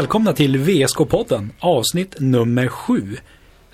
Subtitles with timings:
[0.00, 3.16] Välkomna till VSK-podden, avsnitt nummer sju.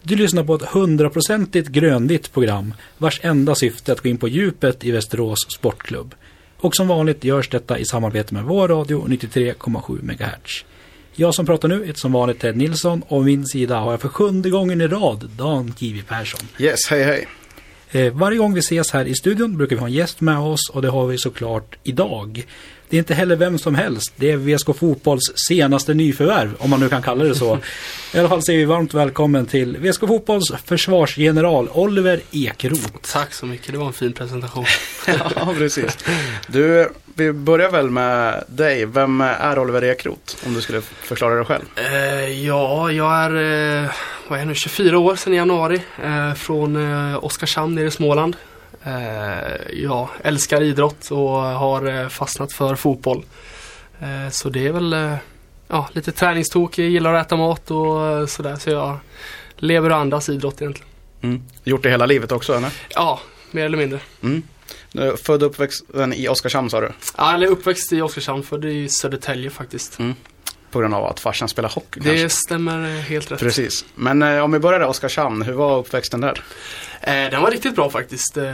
[0.02, 4.28] Du lyssnar på ett hundraprocentigt grönvitt program vars enda syfte är att gå in på
[4.28, 6.14] djupet i Västerås Sportklubb.
[6.56, 10.64] Och som vanligt görs detta i samarbete med vår radio 93,7 MHz.
[11.14, 14.08] Jag som pratar nu heter som vanligt Ted Nilsson och min sida har jag för
[14.08, 16.40] sjunde gången i rad Dan Kiwi Persson.
[16.58, 17.26] Yes, hej hej.
[17.90, 20.70] Eh, varje gång vi ses här i studion brukar vi ha en gäst med oss
[20.72, 22.46] och det har vi såklart idag.
[22.88, 24.12] Det är inte heller vem som helst.
[24.16, 27.58] Det är VSK Fotbolls senaste nyförvärv, om man nu kan kalla det så.
[28.14, 32.86] I alla fall säger vi varmt välkommen till VSK Fotbolls försvarsgeneral Oliver Ekroth.
[33.12, 34.64] Tack så mycket, det var en fin presentation.
[35.36, 35.98] ja, precis.
[36.46, 38.86] Du, vi börjar väl med dig.
[38.86, 40.46] Vem är Oliver Ekroth?
[40.46, 41.64] Om du skulle förklara dig själv.
[41.76, 43.30] Eh, ja, jag är,
[43.84, 43.90] eh,
[44.28, 45.80] vad är jag nu, 24 år sedan i januari.
[46.04, 48.36] Eh, från eh, Oskarshamn nere i Småland.
[48.86, 53.24] Eh, jag älskar idrott och har eh, fastnat för fotboll.
[54.00, 55.16] Eh, så det är väl
[55.68, 58.56] ja, lite träningstok, jag gillar att äta mat och sådär.
[58.56, 58.98] Så jag
[59.56, 60.90] lever och andas idrott egentligen.
[61.22, 61.42] Mm.
[61.64, 62.72] Gjort det hela livet också, eller?
[62.88, 63.20] Ja,
[63.50, 64.00] mer eller mindre.
[64.22, 64.42] Mm.
[65.22, 66.92] Född och uppväxten i Oskarshamn sa du?
[67.16, 69.98] Ja, eller uppväxt i Oskarshamn, född i Södertälje faktiskt.
[69.98, 70.14] Mm.
[70.76, 72.28] På grund av att farsan spelar hockey Det kanske?
[72.28, 73.40] stämmer helt rätt.
[73.40, 73.84] Precis.
[73.94, 76.42] Men eh, om vi börjar i Oskarshamn, hur var uppväxten där?
[77.00, 78.36] Eh, den var riktigt bra faktiskt.
[78.36, 78.44] Eh,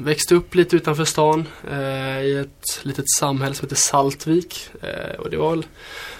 [0.00, 4.68] växte upp lite utanför stan eh, i ett litet samhälle som heter Saltvik.
[4.82, 5.66] Eh, och det var väl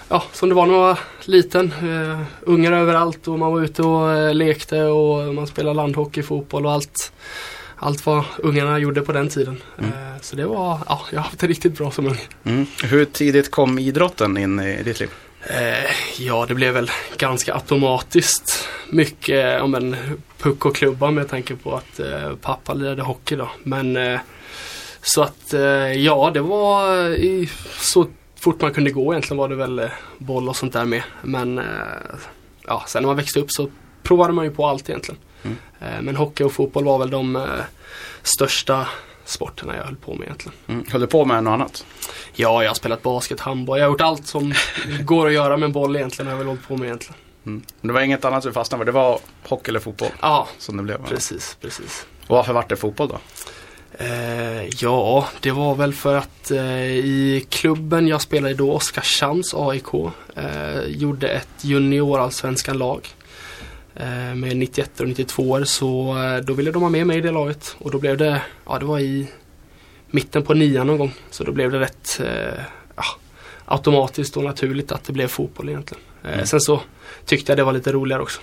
[0.09, 1.71] ja, som det var när man var liten.
[1.81, 6.71] Eh, ungar överallt och man var ute och lekte och man spelade landhockey, fotboll och
[6.71, 7.11] allt.
[7.77, 9.61] Allt vad ungarna gjorde på den tiden.
[9.79, 9.91] Mm.
[10.21, 12.17] Så det var, ja, jag har haft det riktigt bra som ung.
[12.43, 12.65] Mm.
[12.83, 15.09] Hur tidigt kom idrotten in i ditt liv?
[15.49, 19.95] Eh, ja, det blev väl ganska automatiskt mycket ja, men,
[20.37, 23.49] puck och klubba med tanke på att eh, pappa lirade hockey då.
[23.63, 24.19] Men eh,
[25.01, 25.61] så att eh,
[25.93, 28.07] ja, det var i, så
[28.39, 31.03] fort man kunde gå egentligen var det väl eh, boll och sånt där med.
[31.21, 31.65] Men eh,
[32.67, 33.69] ja, sen när man växte upp så
[34.03, 35.19] provade man ju på allt egentligen.
[35.43, 35.57] Mm.
[35.79, 37.43] Eh, men hockey och fotboll var väl de eh,
[38.23, 38.87] största
[39.25, 40.57] sporterna jag höll på med egentligen.
[40.67, 40.85] Mm.
[40.91, 41.85] Höll du på med något annat?
[42.33, 43.77] Ja, jag har spelat basket, handboll.
[43.79, 44.53] Jag har gjort allt som
[45.03, 46.27] går att göra med en boll egentligen.
[46.27, 47.15] har Jag väl hållit på med egentligen.
[47.45, 47.63] Mm.
[47.81, 48.85] Men Det var inget annat du fastnade för?
[48.85, 51.05] Det var hockey eller fotboll Ja, som det blev?
[51.07, 52.05] precis, precis.
[52.27, 53.17] Och varför vart det fotboll då?
[53.99, 59.93] Eh, ja, det var väl för att eh, i klubben jag spelade då, Oskarshamns AIK,
[60.35, 63.07] eh, gjorde ett juniorallsvenskan lag.
[63.95, 67.21] Eh, med 91 och 92 år så eh, då ville de ha med mig i
[67.21, 69.27] det laget och då blev det, ja det var i
[70.07, 71.13] mitten på nian någon gång.
[71.29, 72.63] Så då blev det rätt eh,
[72.95, 73.03] ja,
[73.65, 76.03] automatiskt och naturligt att det blev fotboll egentligen.
[76.23, 76.45] Mm.
[76.45, 76.81] Sen så
[77.25, 78.41] tyckte jag det var lite roligare också.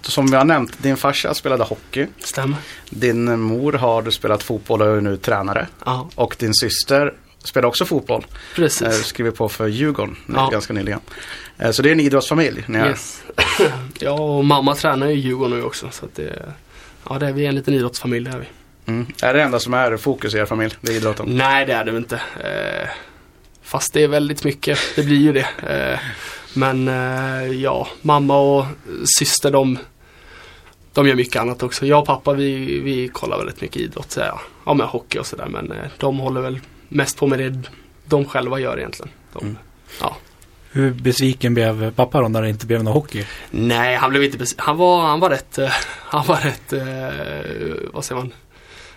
[0.00, 2.06] Som vi har nämnt, din farsa spelade hockey.
[2.18, 2.56] Stämmer.
[2.90, 5.68] Din mor har spelat fotboll och är nu tränare.
[5.84, 8.26] Ja, Och din syster spelar också fotboll.
[8.54, 8.82] precis.
[8.82, 10.48] Eh, skriver på för Djurgården Ja.
[10.52, 11.00] ganska nyligen.
[11.58, 12.64] Eh, så det är en idrottsfamilj.
[12.66, 12.78] Ni.
[12.78, 13.22] Yes.
[13.98, 15.88] ja, och mamma tränar ju Djurgården nu också.
[15.90, 16.42] Så det,
[17.08, 18.24] ja, det är vi är en liten idrottsfamilj.
[18.24, 18.46] Där är vi.
[18.86, 19.06] Mm.
[19.22, 20.74] Är det enda som är fokus i er familj?
[20.80, 21.26] Det är idrotten?
[21.28, 22.16] Nej, det är det inte.
[22.16, 22.88] Eh,
[23.62, 24.78] fast det är väldigt mycket.
[24.96, 25.48] Det blir ju det.
[25.92, 25.98] Eh,
[26.54, 28.64] men eh, ja, mamma och
[29.18, 29.78] syster de,
[30.92, 31.86] de gör mycket annat också.
[31.86, 34.10] Jag och pappa vi, vi kollar väldigt mycket idrott.
[34.10, 35.46] Så ja, ja, med hockey och sådär.
[35.46, 36.60] Men eh, de håller väl
[36.92, 37.62] mest på med det
[38.04, 39.12] de själva gör egentligen.
[39.32, 39.56] De, Mm.
[40.00, 40.16] ja.
[40.74, 43.24] Hur besviken blev pappa då när det inte blev någon hockey?
[43.50, 47.90] Nej, han blev inte bes- han var, han var rätt, eh, han var rätt, eh,
[47.92, 48.32] vad säger man?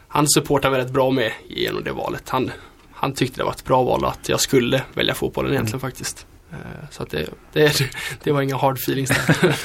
[0.08, 2.30] Han supportade väldigt bra med genom det valet.
[2.30, 2.52] Han,
[2.94, 6.26] han tyckte det var ett bra val att jag skulle välja fotbollen egentligen faktiskt.
[6.52, 6.58] Eh,
[6.92, 7.82] Så att det, det,
[8.24, 9.56] det var inga hard feelings där.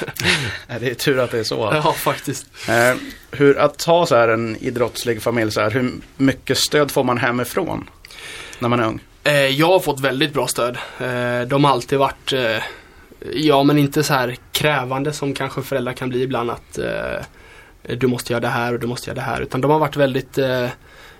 [0.79, 1.55] Det är tur att det är så.
[1.83, 2.47] ja, faktiskt.
[3.31, 7.17] Hur, att ha så här en idrottslig familj, så här, hur mycket stöd får man
[7.17, 7.89] hemifrån
[8.61, 8.99] när man är ung?
[9.23, 10.77] Eh, Jag har fått väldigt bra stöd.
[10.99, 12.63] Eh, De har alltid varit, eh,
[13.33, 18.07] ja men inte så här krävande som kanske föräldrar kan bli ibland att eh, du
[18.07, 19.41] måste göra det här och du måste göra det här.
[19.41, 20.67] Utan de har varit väldigt, eh,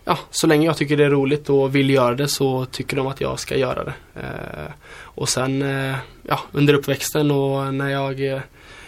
[0.05, 3.07] ja så länge jag tycker det är roligt och vill göra det så tycker de
[3.07, 3.93] att jag ska göra det.
[4.15, 4.71] Eh,
[5.03, 5.95] Och sen, eh,
[6.27, 8.39] ja under uppväxten och när jag eh,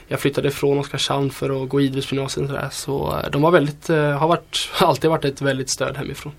[0.07, 2.69] jag flyttade från Oskarshamn för att gå idrottsgymnasiet och sådär.
[2.71, 6.33] Så eh, de har väldigt, eh, har varit, alltid varit ett väldigt stöd hemifrån.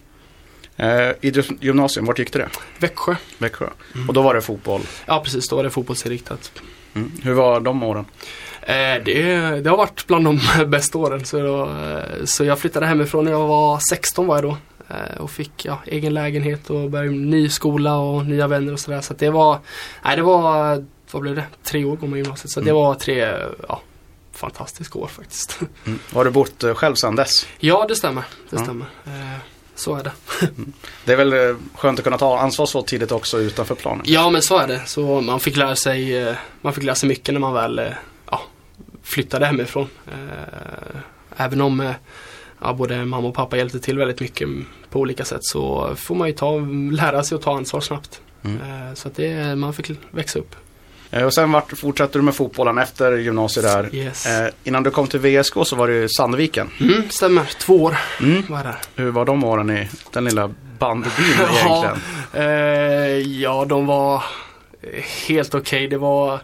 [0.77, 2.49] Eh, idrottsgymnasium, vart gick du det?
[2.79, 3.15] Växjö.
[3.39, 3.67] Växjö.
[3.95, 4.09] Mm.
[4.09, 4.81] Och då var det fotboll.
[5.07, 6.53] Ja precis, då var det fotbollsinriktat.
[6.95, 7.13] Mm.
[7.23, 8.05] Hur var de åren?
[8.63, 8.75] Eh,
[9.05, 9.23] det,
[9.61, 11.25] det har varit bland de bästa åren.
[11.25, 14.57] Så, då, eh, så jag flyttade hemifrån när jag var 16 var jag då.
[14.89, 19.01] Eh, och fick ja, egen lägenhet och började ny skola och nya vänner och sådär.
[19.01, 19.59] Så att det var,
[20.05, 21.45] nej det var, vad blev det?
[21.65, 22.51] Tre år går man gymnasiet.
[22.51, 22.83] Så det Mm.
[22.83, 23.35] var tre,
[23.69, 23.81] ja,
[24.33, 25.59] fantastiska år faktiskt.
[25.87, 25.99] Mm.
[26.13, 27.47] Har du bott eh, själv sedan dess?
[27.59, 28.25] ja det stämmer.
[28.51, 28.63] Det Ja.
[28.63, 28.87] stämmer.
[29.07, 29.39] Eh,
[29.75, 30.13] Så är det.
[31.05, 34.03] Det är väl eh, skönt att kunna ta ansvar så tidigt också utanför planen.
[34.07, 34.83] Ja men så är det.
[34.87, 37.87] Så man fick lära sig, eh, man fick lära sig mycket när man väl eh,
[38.31, 38.41] ja,
[39.03, 39.89] flyttade hemifrån.
[41.37, 41.93] Även om
[42.61, 44.49] ja, både mamma och pappa hjälpte till väldigt mycket
[44.91, 46.59] på olika sätt så får man ju ta,
[46.93, 48.21] lära sig att ta ansvar snabbt.
[48.43, 48.59] Mm.
[48.97, 50.57] Så att det, man fick växa upp.
[51.15, 53.95] Eh, Och sen vart, fortsatte du med fotbollen efter gymnasiet där.
[53.95, 54.27] Yes.
[54.27, 56.71] Eh, innan du kom till VSK så var det ju Sandviken.
[56.81, 58.43] Mm, stämmer, två år Mm.
[58.49, 58.77] var där.
[58.97, 61.25] Hur var de åren i den lilla bandybyn
[61.65, 61.85] Ja.
[61.85, 61.99] egentligen?
[62.49, 64.23] Eh, ja, de var
[65.29, 65.89] helt okej.
[65.89, 66.41] Det var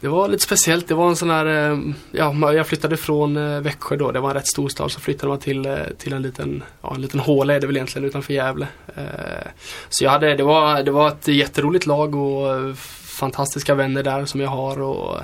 [0.00, 0.88] det var lite speciellt.
[0.88, 1.78] Det var en sån här, eh,
[2.12, 4.12] ja, jag flyttade från eh, Växjö då.
[4.12, 4.90] Det var en rätt stor stad.
[4.92, 8.08] Så flyttade man till, till en liten, ja, en liten håla är det väl egentligen
[8.08, 8.66] utanför Gävle.
[9.88, 12.76] Så jag hade, det var, det var ett jätteroligt lag och
[13.18, 15.20] fantastiska vänner där som jag har och,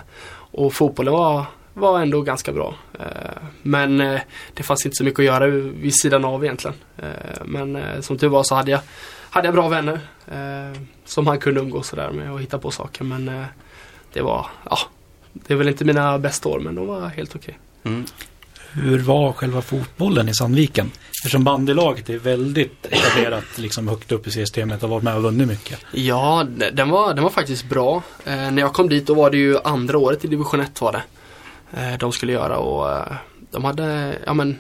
[0.50, 1.44] och fotbollen var,
[1.75, 2.75] var ändå ganska bra.
[2.99, 4.20] Eh, men eh,
[4.55, 6.76] det fanns inte så mycket att göra vid sidan av egentligen.
[6.96, 8.81] Eh, men som tur var så hade jag,
[9.31, 10.00] hade jag bra vänner
[11.05, 13.05] som han kunde umgås sådär med och hitta på saker.
[13.05, 13.44] Men
[14.12, 14.79] det var, ja,
[15.32, 17.58] det är väl inte mina bästa år men de var helt okej.
[17.85, 18.05] Mm.
[18.76, 20.91] Hur var själva fotbollen i Sandviken?
[21.19, 25.23] Eftersom bandylaget är väldigt etablerat liksom högt upp i systemet och har varit med och
[25.23, 25.79] vunnit mycket.
[25.93, 28.03] Ja, den var, den var faktiskt bra.
[28.25, 30.93] Eh, när jag kom dit då var det ju andra året i division 1 var
[30.93, 31.03] det.
[31.81, 33.17] Eh, de skulle göra och eh,
[33.50, 34.59] de hade, ja men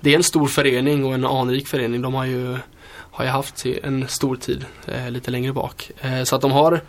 [0.00, 2.02] det är en stor förening och en anrik förening.
[2.02, 2.58] De har ju,
[2.88, 5.90] har ju haft en stor tid eh, lite längre bak.
[6.00, 6.80] Eh, så att de har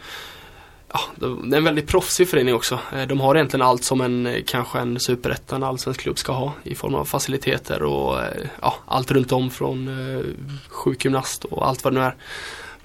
[0.98, 2.80] Ja, det är en väldigt proffsig förening också.
[2.96, 6.54] Eh, de har egentligen allt som en, eh, kanske en superettan allsvensk klubb ska ha
[6.64, 9.90] i form av faciliteter och eh, ja, allt runt om från
[10.68, 12.16] sjukgymnast och allt vad det nu är.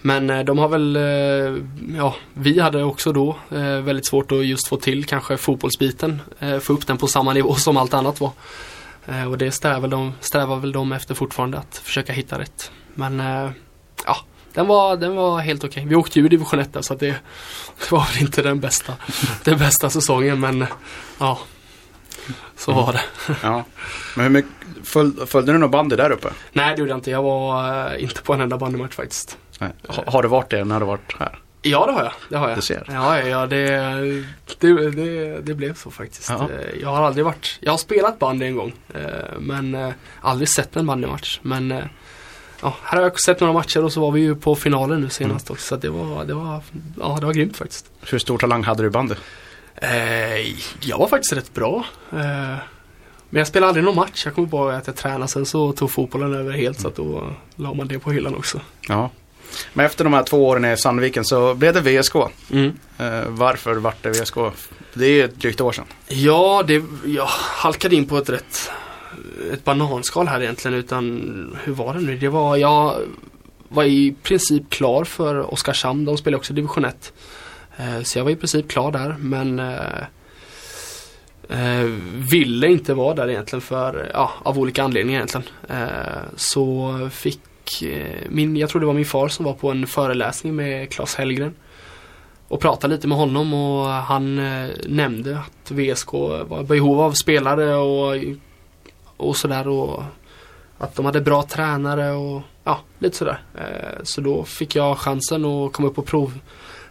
[0.04, 0.98] Men de har väl,
[1.96, 3.36] ja, vi hade också då
[3.82, 6.22] väldigt svårt att just få till kanske fotbollsbiten,
[6.60, 8.30] få upp den på samma nivå som allt annat var.
[9.28, 12.70] Och det strävar, de, strävar väl de efter fortfarande, att försöka hitta rätt.
[12.94, 13.22] Men
[14.06, 14.16] ja,
[14.54, 15.84] den var, den var helt okej.
[15.86, 17.06] Vi åkte ju i division 1 där, så det,
[17.78, 18.94] det var väl inte den bästa,
[19.44, 20.66] den bästa säsongen men
[21.18, 21.38] ja,
[22.56, 23.02] så var det.
[23.42, 23.64] Ja.
[24.16, 24.50] Men hur mycket,
[24.84, 26.28] föl, följde du någon bandy där uppe?
[26.52, 29.38] Nej det gjorde jag inte, jag var eh, inte på en enda bandymatch faktiskt.
[29.88, 31.38] Ha, har du varit det när du varit här?
[31.62, 32.58] Ja det har jag, det har jag.
[32.58, 32.84] Du ser.
[32.92, 33.66] Ja, ja, det,
[34.58, 36.30] det, det, det blev så faktiskt.
[36.30, 36.48] Ja.
[36.50, 40.76] Eh, Jag har aldrig varit, jag har spelat bandy en gång eh, men aldrig sett
[40.76, 41.38] en bandymatch.
[41.42, 41.74] Men
[42.62, 45.08] ja, här har jag sett några matcher och så var vi ju på finalen nu
[45.08, 46.60] senast också så det var, det var,
[47.00, 47.90] ja det var grymt faktiskt.
[48.00, 49.14] Hur stor talang hade du i bandy?
[49.74, 50.38] Eh,
[50.80, 51.84] jag var faktiskt rätt bra.
[52.12, 52.56] Eh,
[53.30, 54.24] men jag spelade aldrig någon match.
[54.24, 57.30] Jag kommer bara att jag tränade sen så tog fotbollen över helt så att då
[57.56, 58.60] la man det på hyllan också.
[58.88, 59.10] Ja.
[59.72, 62.14] Men efter de här två åren i Sandviken så blev det VSK.
[62.50, 62.72] Mm.
[62.98, 64.34] Eh, varför vart det VSK?
[64.94, 65.84] Det är ju ett drygt år sedan.
[66.08, 68.70] Ja, det, jag halkade in på ett rätt
[69.52, 72.16] ett bananskal här egentligen utan hur var det nu?
[72.16, 72.96] Det var, jag
[73.68, 76.04] var i princip klar för Oskarshamn.
[76.04, 77.12] De spelar också division 1.
[77.76, 80.02] Eh, så jag var i princip klar där men eh,
[81.48, 81.90] eh,
[82.32, 85.46] ville inte vara där egentligen för, ja, av olika anledningar egentligen.
[85.68, 89.86] Eh, så fick eh, min, jag tror det var min far som var på en
[89.86, 91.54] föreläsning med Claes Hellgren
[92.48, 97.12] och pratade lite med honom och han eh, nämnde att VSK var i behov av
[97.12, 98.16] spelare och,
[99.28, 100.02] och sådär och
[100.78, 103.42] att de hade bra tränare och ja, lite sådär.
[103.54, 106.38] Eh, så då fick jag chansen att komma upp och prov,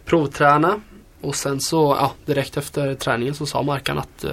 [0.04, 0.80] provträna
[1.20, 4.30] och sen så, ja, direkt efter träningen så sa Markan att eh,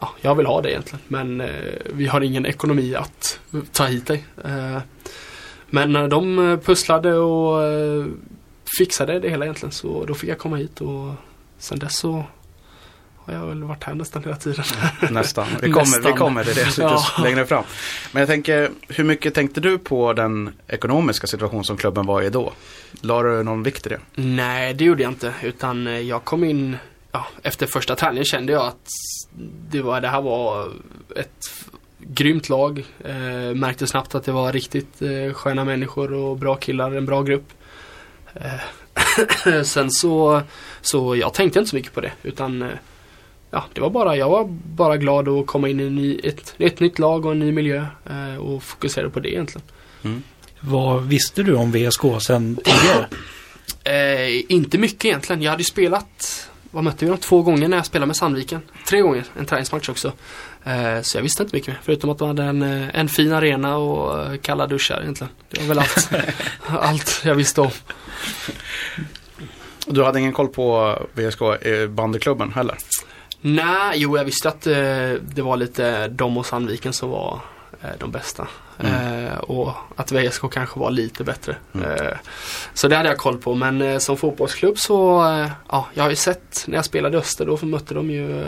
[0.00, 1.48] ja, jag vill ha det egentligen men eh,
[1.92, 3.40] vi har ingen ekonomi att
[3.72, 4.24] ta hit dig.
[5.66, 7.60] Men de pusslade och
[8.78, 11.12] fixade det hela egentligen så då fick jag komma hit och
[11.58, 12.24] sen dess så
[13.26, 14.64] har jag väl varit här nästan hela tiden.
[15.10, 15.46] Nästan.
[15.62, 16.02] Vi kommer, Nästan.
[16.12, 17.04] Vi kommer till det lite Ja.
[17.22, 17.64] längre fram.
[18.12, 22.30] Men jag tänker, hur mycket tänkte du på den ekonomiska situation som klubben var i
[22.30, 22.52] då?
[23.00, 24.00] La du någon vikt i det?
[24.14, 25.34] Nej, det gjorde jag inte.
[25.42, 26.76] Utan jag kom in,
[27.12, 28.86] ja, efter första träningen kände jag att
[29.70, 30.72] det, var, det här var
[31.16, 31.64] ett
[31.98, 32.84] grymt lag.
[33.04, 33.14] Eh,
[33.54, 37.48] märkte snabbt att det var riktigt eh, sköna människor och bra killar, en bra grupp.
[38.34, 40.42] Eh, sen så,
[40.80, 42.68] så jag tänkte inte så mycket på det utan eh,
[43.54, 44.44] Ja, det var bara, jag var
[44.74, 47.86] bara glad att komma in i ny, ett, ett nytt lag och en ny miljö
[48.10, 49.62] eh, och fokusera på det egentligen.
[50.60, 53.08] Vad visste du om VSK sedan tidigare?
[53.84, 55.42] Eh, inte mycket egentligen.
[55.42, 57.18] Jag hade ju spelat, vad mötte vi dem?
[57.18, 58.60] Två gånger när jag spelade med Sandviken.
[58.88, 60.12] Tre gånger, en träningsmatch också.
[60.64, 61.80] Eh, så jag visste inte mycket mer.
[61.82, 65.32] Förutom att de hade en, eh, en fin arena och eh, kalla duschar egentligen.
[65.50, 66.10] Det var väl allt,
[66.66, 67.70] allt jag visste om.
[69.86, 72.76] Du hade ingen koll på VSK i bandyklubben heller?
[73.46, 74.74] Nej, jo jag visste att eh,
[75.20, 77.40] det var lite de och Sandviken som var
[77.82, 78.48] eh, de bästa.
[78.78, 79.24] Mm.
[79.26, 81.56] Eh, och att VSK kanske var lite bättre.
[81.74, 81.90] Mm.
[81.90, 82.12] Eh,
[82.74, 83.54] så det hade jag koll på.
[83.54, 87.46] Men eh, som fotbollsklubb så, eh, ja, jag har ju sett när jag spelade Öster,
[87.46, 88.44] då mötte de ju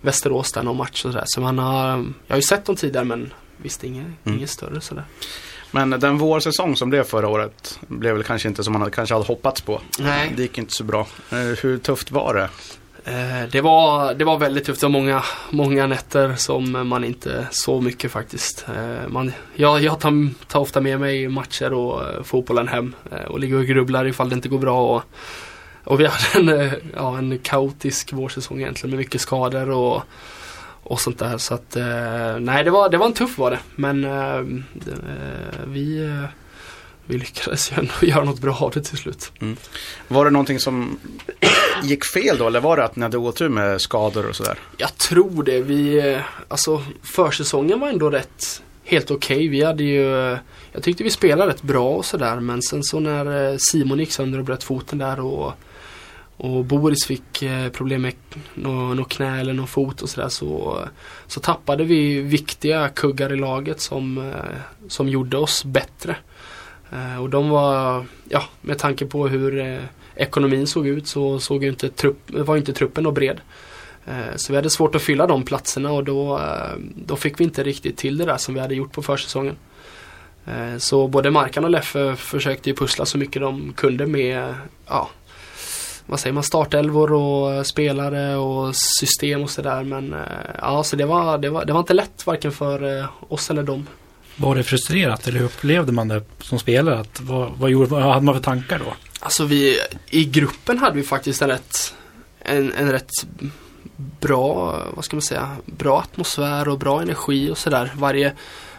[0.00, 1.24] Västerås där någon match och sådär.
[1.26, 1.88] Så man har,
[2.26, 4.38] jag har ju sett dem tidigare men visste inget, Mm.
[4.38, 5.04] inget större sådär.
[5.70, 9.14] Men den vårsäsong som blev förra året blev väl kanske inte som man hade, kanske
[9.14, 9.80] hade hoppats på.
[9.98, 10.32] Nej.
[10.36, 11.06] Det gick inte så bra.
[11.30, 12.48] Hur tufft var det?
[13.08, 14.80] Eh, det var, det var väldigt tufft.
[14.80, 18.66] Det var många, många nätter som man inte sov mycket faktiskt.
[18.76, 22.94] Eh, man, jag jag tar, tar ofta med mig matcher och eh, fotbollen hem
[23.28, 24.96] och ligger och grubblar ifall det inte går bra.
[24.96, 25.02] Och,
[25.84, 30.02] och vi hade en, ja, en kaotisk vårsäsong egentligen med mycket skador och,
[30.82, 31.38] och sånt där.
[31.38, 31.76] Så att,
[32.40, 33.58] nej, det var, det var en tuff var det.
[33.74, 34.02] Men
[34.72, 34.94] det,
[35.66, 36.10] vi,
[37.08, 39.32] vi lyckades ju ändå göra något bra av det till slut.
[40.08, 40.98] Var det någonting som
[41.82, 42.46] gick fel då?
[42.46, 44.58] Eller var det att ni hade otur med skador och sådär?
[44.76, 45.60] Jag tror det.
[45.60, 49.48] Vi, eh, alltså försäsongen var ändå rätt helt okej.
[49.48, 50.38] Vi hade ju, eh,
[50.72, 54.12] jag tyckte vi spelade rätt bra och sådär men sen så när eh, Simon gick
[54.12, 55.52] sönder och bröt foten där och,
[56.36, 58.14] och Boris fick problem med
[58.54, 60.78] något nå knä eller någon fot och sådär så,
[61.26, 64.32] så tappade vi viktiga kuggar i laget som,
[64.88, 66.16] som gjorde oss bättre.
[66.92, 69.82] Eh, och de var, ja med tanke på hur eh,
[70.14, 73.40] ekonomin såg ut så såg inte trupp, var inte truppen och bred.
[74.06, 76.40] Eh, så vi hade svårt att fylla de platserna och då,
[76.94, 79.56] då fick vi inte riktigt till det där som vi hade gjort på försäsongen.
[80.78, 84.54] Så både Markan och Leffe försökte ju pussla så mycket de kunde med,
[84.86, 85.08] ja,
[86.06, 89.82] vad säger man, startelvor och spelare och system och sådär.
[89.84, 90.14] Men
[90.60, 93.86] ja, så det var, det, var, det var inte lätt varken för oss eller dem.
[94.40, 97.00] Var det frustrerat eller hur upplevde man det som spelare?
[97.00, 98.94] Att, vad, vad, gjorde, vad hade man för tankar då?
[99.20, 99.78] Alltså vi,
[100.10, 101.94] i gruppen hade vi faktiskt en rätt,
[102.40, 103.10] en, en rätt
[104.20, 107.92] bra, vad ska man säga, bra atmosfär och bra energi och sådär.
[107.96, 108.32] Varje,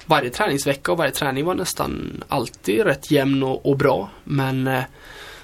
[0.06, 4.10] varje träningsvecka och varje träning var nästan alltid rätt jämn och, och bra.
[4.24, 4.84] Men eh,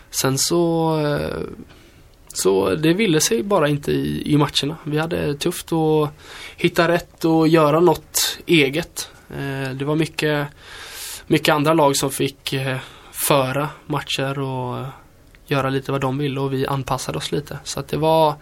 [0.09, 1.41] sen så, eh,
[2.27, 4.77] så det ville sig bara inte i, i matcherna.
[4.83, 6.09] Vi hade tufft att
[6.57, 9.09] hitta rätt och göra något eget.
[9.29, 10.47] Eh, det var mycket,
[11.27, 12.77] mycket andra lag som fick eh,
[13.27, 14.87] föra matcher och eh,
[15.47, 17.59] göra lite vad de ville och vi anpassade oss lite.
[17.63, 18.33] Så att det var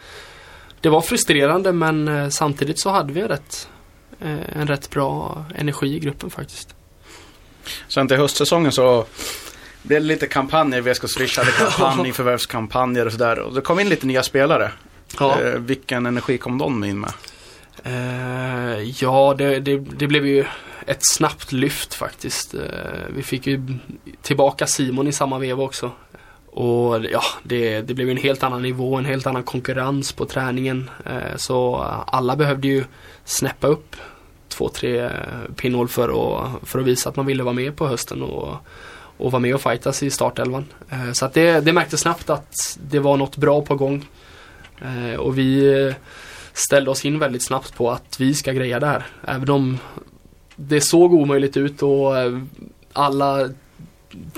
[0.82, 3.70] Det var frustrerande men samtidigt så hade vi en rätt,
[4.56, 6.76] en rätt bra energi i gruppen faktiskt.
[7.88, 9.06] Sen till höstsäsongen så
[9.84, 10.82] blev det lite kampanjer.
[10.82, 13.40] VSK Swish hade kampanj, förvärvskampanjer och sådär.
[13.40, 14.72] Och det kom in lite nya spelare.
[15.20, 17.14] Ja, Eh, vilken energi kom de in med?
[17.84, 20.46] eh, ja det, det, det blev ju
[20.88, 22.54] ett snabbt lyft faktiskt.
[22.54, 22.60] Eh,
[23.16, 23.62] vi fick ju
[24.22, 25.92] tillbaka Simon i samma veva också.
[26.46, 30.90] Och ja, det, det blev en helt annan nivå, en helt annan konkurrens på träningen.
[31.06, 31.76] Eh, så
[32.08, 32.84] alla behövde ju
[33.26, 33.96] snäppa upp
[34.50, 35.10] två, tre eh,
[35.56, 38.58] pinnhål för att, för att visa att man ville vara med på hösten och,
[39.18, 40.66] och vara med och fightas i startelvan.
[41.14, 44.06] Så att det, det märktes snabbt att det var något bra på gång.
[45.20, 45.94] Och vi
[46.54, 49.06] ställde oss in väldigt snabbt på att vi ska greja det här.
[49.28, 49.80] Även om
[50.56, 52.40] det såg omöjligt ut och eh,
[52.94, 53.50] alla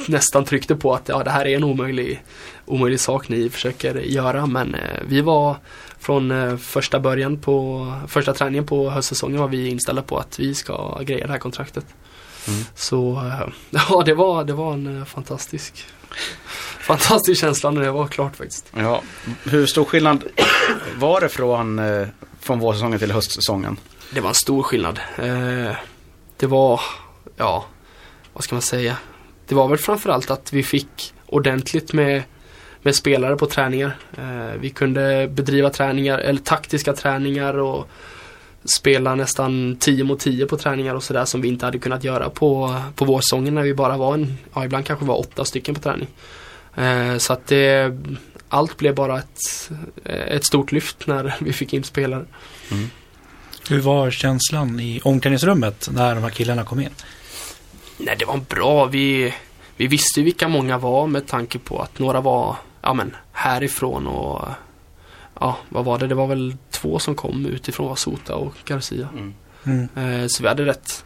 [0.07, 2.24] nästan tryckte på att ja, det här är en omöjlig,
[2.65, 4.45] omöjlig sak ni försöker göra.
[4.45, 5.55] Men eh, vi var
[6.00, 10.55] från eh, första början på första träningen på höstsäsongen var vi inställda på att vi
[10.55, 11.86] ska greja det här kontraktet.
[12.48, 12.63] Mm.
[12.75, 13.48] Så eh,
[13.89, 15.86] ja, det var, det var en eh, fantastisk
[16.79, 18.72] Fantastisk känsla när det var klart faktiskt.
[18.75, 19.01] Ja,
[19.43, 20.24] hur stor skillnad
[20.95, 22.07] var det från, eh,
[22.39, 23.77] från vårsäsongen till höstsäsongen?
[24.12, 25.00] Det var en stor skillnad.
[26.46, 26.82] Det var,
[27.36, 27.66] ja,
[28.34, 28.98] vad ska man säga?
[29.48, 32.24] Det var väl framförallt att vi fick ordentligt med,
[32.82, 33.98] med spelare på träningar.
[34.18, 37.88] Eh, vi kunde bedriva träningar, eller taktiska träningar och
[38.78, 42.30] spela nästan 10 mot 10 på träningar och sådär som vi inte hade kunnat göra
[42.30, 45.82] på, på vårsäsongen när vi bara var en, ja ibland kanske var åtta stycken på
[45.82, 46.08] träning.
[46.75, 47.98] Eh, så att det,
[48.50, 49.72] allt blev bara ett,
[50.06, 52.25] ett stort lyft när vi fick in spelare.
[52.72, 52.90] Mm.
[53.69, 56.89] Hur var känslan i omklädningsrummet när de här killarna kom in?
[57.98, 58.86] Nej, det var bra.
[58.86, 59.34] Vi,
[59.77, 64.07] vi visste ju vilka många var med tanke på att några var ja, men, härifrån
[64.07, 64.48] och
[65.39, 66.07] ja, vad var det?
[66.07, 69.07] Det var väl två som kom utifrån, var Sota och Garcia.
[69.13, 69.34] Mm.
[69.63, 69.89] Mm.
[69.95, 71.05] Eh, så vi hade rätt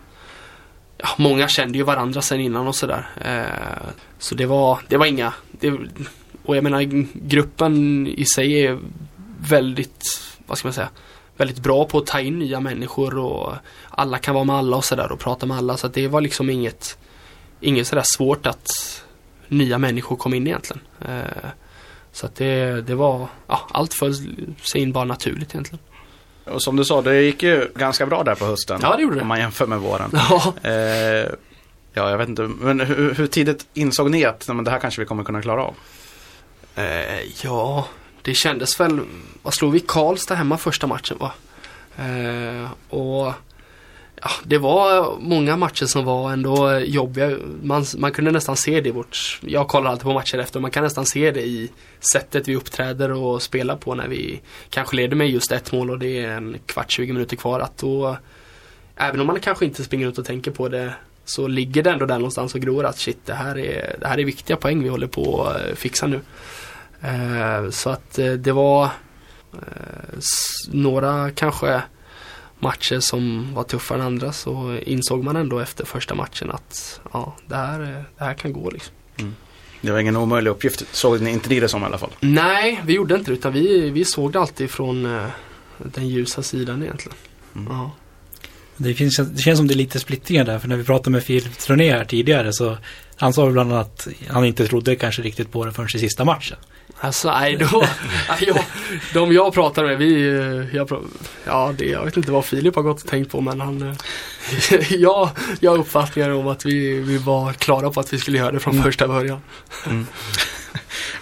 [0.98, 3.10] ja, Många kände ju varandra sen innan och sådär.
[3.22, 3.90] Eh,
[4.20, 5.72] så det var, det var inga det,
[6.46, 6.82] Och jag menar
[7.28, 8.80] gruppen i sig är
[9.40, 10.90] väldigt, vad ska man säga
[11.40, 13.54] Väldigt bra på att ta in nya människor och
[13.90, 15.78] alla kan vara med alla och sådär och prata med alla.
[15.78, 16.98] Så att det var liksom inget
[17.62, 18.70] Inget sådär svårt att
[19.48, 20.82] nya människor kom in egentligen.
[21.02, 21.50] Eh,
[22.12, 24.14] så att det, det var, ja, allt föll
[24.72, 25.80] sig in bara naturligt egentligen.
[26.46, 28.80] Och som du sa, det gick ju ganska bra där på hösten.
[28.82, 29.22] Ja, det gjorde det.
[29.22, 30.10] Om man jämför med våren.
[30.14, 31.32] Ja, Eh,
[31.94, 32.42] ja, jag vet inte.
[32.42, 35.64] Men hur, hur tidigt insåg ni att men det här kanske vi kommer kunna klara
[35.64, 35.74] av?
[36.76, 37.86] eh, ja,
[38.22, 39.00] det kändes väl,
[39.42, 41.32] vad slog vi Karlstad hemma första matchen va?
[41.98, 43.34] Eh, och
[44.22, 47.38] ja, det var många matcher som var ändå jobbiga.
[47.62, 50.72] Man, man kunde nästan se det i vårt, jag kollar alltid på matcher efter, man
[50.72, 51.72] kan nästan se det i
[52.14, 56.00] sättet vi uppträder och spelar på när vi kanske leder med just ett mål och
[56.00, 57.60] det är en kvart, 20 minuter kvar.
[57.60, 58.18] Att då,
[58.96, 60.94] även om man kanske inte springer ut och tänker på det
[61.26, 64.20] så ligger det ändå där någonstans och gror att shit det här är, det här
[64.20, 66.22] är viktiga poäng vi håller på att fixa nu.
[67.02, 68.84] Eh, så att eh, det var
[69.54, 69.60] eh,
[70.72, 71.82] några kanske
[72.60, 77.36] matcher som var tuffare än andra så insåg man ändå efter första matchen att ja,
[77.48, 77.80] det här,
[78.18, 78.96] det här kan gå liksom.
[79.82, 82.10] Det var ingen omöjlig uppgift, såg ni inte ni det som i alla fall?
[82.20, 85.26] Nej, vi gjorde inte det utan vi, vi såg det alltid från eh,
[85.78, 87.18] den ljusa sidan egentligen.
[87.56, 87.74] Mm.
[87.74, 87.92] Ja.
[88.78, 91.24] Det, finns, det känns som det är lite splittringar där, för när vi pratade med
[91.24, 92.78] Filip Troné här tidigare så
[93.16, 96.26] han sa bland annat att han inte trodde kanske riktigt på det förrän i sista
[96.26, 96.58] matchen.
[96.98, 97.84] Alltså nej, då,
[98.40, 98.64] jag,
[99.14, 100.30] de jag pratar med, vi,
[100.74, 101.06] jag,
[101.46, 104.94] ja, det, jag vet inte vad Filip har gått och tänkt på men han, eh,
[105.02, 105.30] jag,
[105.60, 108.60] jag har uppfattningar om att vi, vi var klara på att vi skulle göra det
[108.60, 109.42] från första början.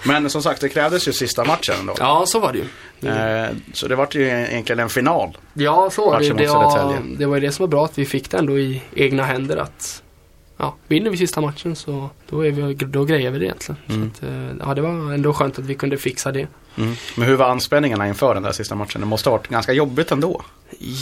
[0.03, 1.95] Men som sagt, det krävdes ju sista matchen då.
[1.99, 3.09] Ja, så var det ju.
[3.09, 5.37] Eh, så det var ju egentligen en final.
[5.53, 6.33] Ja, så var det.
[6.33, 8.81] Det var, det var ju det som var bra att vi fick det ändå i
[8.95, 10.03] egna händer att
[10.57, 13.81] ja, vinner vi sista matchen så då, är vi, då grejer vi det egentligen.
[13.87, 14.01] Mm.
[14.01, 16.47] Så att, eh, ja, det var ändå skönt att vi kunde fixa det.
[16.77, 16.95] Mm.
[17.15, 19.01] Men hur var anspänningarna inför den där sista matchen?
[19.01, 20.41] Det måste ha varit ganska jobbigt ändå.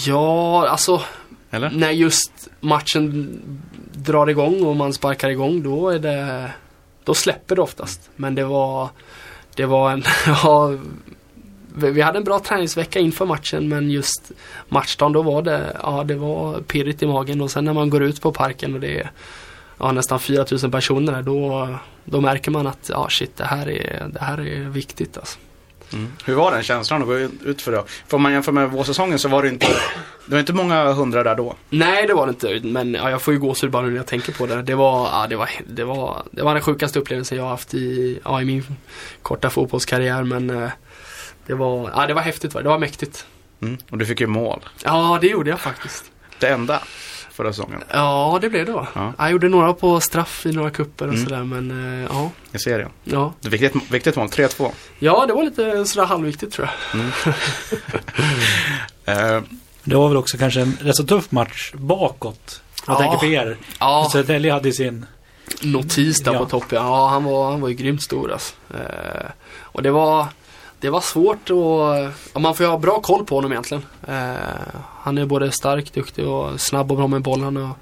[0.06, 1.02] Ja, alltså
[1.50, 1.70] Eller?
[1.70, 3.40] när just matchen
[3.94, 6.52] drar igång och man sparkar igång då är det
[7.04, 8.10] Då släpper det oftast.
[8.16, 8.90] Men det var
[9.56, 10.74] Det var en ja,
[11.76, 14.32] vi vi hade en bra träningsvecka inför matchen men just
[14.70, 18.04] matchdagen då var det Ja det var pirrigt i magen och sen när man går
[18.04, 19.12] ut på parken och det är
[19.78, 21.70] ja, nästan 4000 personer då
[22.06, 25.40] Då märker man att ja shit det här är, det här är viktigt alltså.
[25.94, 26.12] Mm.
[26.26, 27.84] Hur var den känslan att gå ut för det?
[28.08, 29.68] För om man jämför med vårsäsongen så var det inte
[30.26, 31.56] Det var inte många hundra där då.
[31.70, 34.08] Nej det var det inte men ja, jag får ju gåshud bara nu när jag
[34.08, 34.62] tänker på det.
[34.62, 38.20] Det var, ja, det var, det var, det var den sjukaste upplevelsen jag haft i,
[38.24, 38.64] ja, i min
[39.22, 40.70] korta fotbollskarriär men eh,
[41.46, 43.26] Det var, ja det var häftigt det var mäktigt.
[43.62, 43.78] Mm.
[43.90, 44.60] Och du fick ju mål.
[44.84, 46.12] Ja det gjorde jag faktiskt.
[46.40, 46.82] Det enda
[47.36, 48.88] förra säsongen Ja det blev det va?
[48.94, 49.14] Ja.
[49.18, 51.26] Jag gjorde några på straff i några kupper och Mm.
[51.26, 52.90] sådär men eh, ja, i serien.
[53.04, 53.34] ja.
[53.42, 54.72] Det var viktigt, viktigt mål, 3-2.
[55.00, 57.02] Ja det var lite sådär halvviktigt tror jag.
[59.06, 59.42] Eh,
[59.84, 62.62] Det var väl också kanske en rätt så tuff match bakåt.
[62.88, 63.00] Jag Ja.
[63.00, 63.58] tänker på er.
[63.80, 65.06] Ja, Södertälje hade sin...
[65.62, 66.40] Notis där Ja.
[66.40, 66.66] på topp.
[66.70, 68.54] Ja, han var, han var ju grymt stor alltså.
[68.74, 69.30] eh,
[69.62, 70.28] Och det var
[70.80, 73.86] Det var svårt och ja, Man får ju ha bra koll på honom egentligen.
[74.08, 74.36] Eh,
[75.06, 77.78] han är både stark, duktig och snabb och bra med bollen och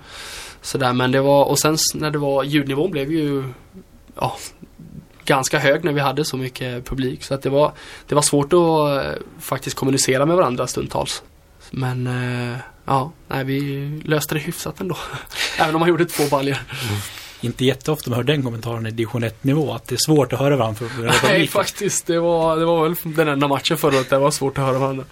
[0.61, 0.93] sådär.
[0.93, 3.43] Men det var, och sen när det var ljudnivån blev ju
[4.15, 4.37] ja,
[5.25, 7.23] ganska hög när vi hade så mycket publik.
[7.23, 7.71] Så att det var
[8.07, 11.23] Det var svårt att eh, faktiskt kommunicera med varandra stundtals.
[11.71, 14.97] Men eh, ja, nej, vi löste det hyfsat ändå.
[15.59, 16.57] Även om man gjorde två baljor.
[17.41, 19.73] Inte jätteofta man hör den kommentaren i division 1 nivå.
[19.73, 22.83] Att det är svårt att höra varandra för av Nej faktiskt, det var, det var
[22.83, 25.05] väl den enda matchen förra året det var svårt att höra varandra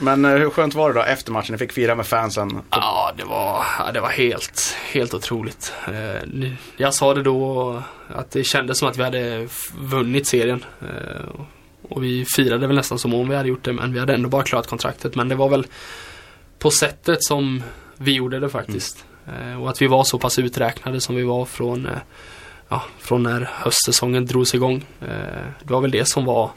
[0.00, 1.52] men eh, hur skönt var det då efter matchen?
[1.52, 2.62] Ni fick fira med fansen.
[2.70, 5.72] Ja, det var, det var helt, helt otroligt.
[5.88, 10.64] Eh, jag sa det då att det kändes som att vi hade vunnit serien.
[10.80, 11.30] Eh,
[11.88, 14.28] och vi firade väl nästan som om vi hade gjort det, men vi hade ändå
[14.28, 15.14] bara klarat kontraktet.
[15.14, 15.66] Men det var väl
[16.58, 17.62] på sättet som
[17.96, 19.04] vi gjorde det faktiskt.
[19.38, 19.60] Mm.
[19.62, 21.88] och att vi var så pass uträknade som vi var från,
[22.68, 24.84] ja, från när höstsäsongen drogs igång.
[25.62, 26.50] Det var väl det som var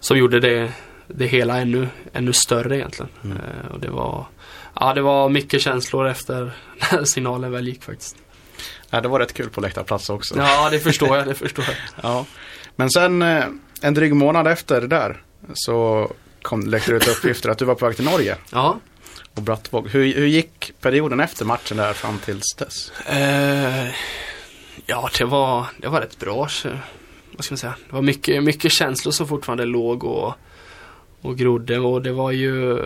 [0.00, 0.72] som gjorde det,
[1.08, 3.10] det hela ännu, ännu större egentligen.
[3.24, 3.36] Mm.
[3.36, 4.26] Eh, och det var
[4.80, 6.52] Ja det var mycket känslor efter
[6.92, 8.16] när signalen väl gick faktiskt.
[8.90, 10.34] Ja, det var rätt kul på läktarplats också.
[10.38, 11.74] Ja det förstår jag, det förstår jag.
[12.02, 12.26] Ja.
[12.76, 13.44] Men sen eh,
[13.82, 15.22] en dryg månad efter det där
[15.54, 16.10] så
[16.42, 18.78] kom, läckte det ut uppgifter att du var på väg till Norge Ja.
[19.34, 19.88] och Brattvåg.
[19.88, 22.90] Hur, hur gick perioden efter matchen där fram tills dess?
[23.06, 23.88] Eh,
[24.86, 26.48] ja det var, det var rätt bra.
[26.48, 26.68] Så,
[27.32, 27.74] vad ska man säga?
[27.88, 30.34] Det var mycket, mycket känslor som fortfarande låg och,
[31.22, 32.78] och grodde och det var ju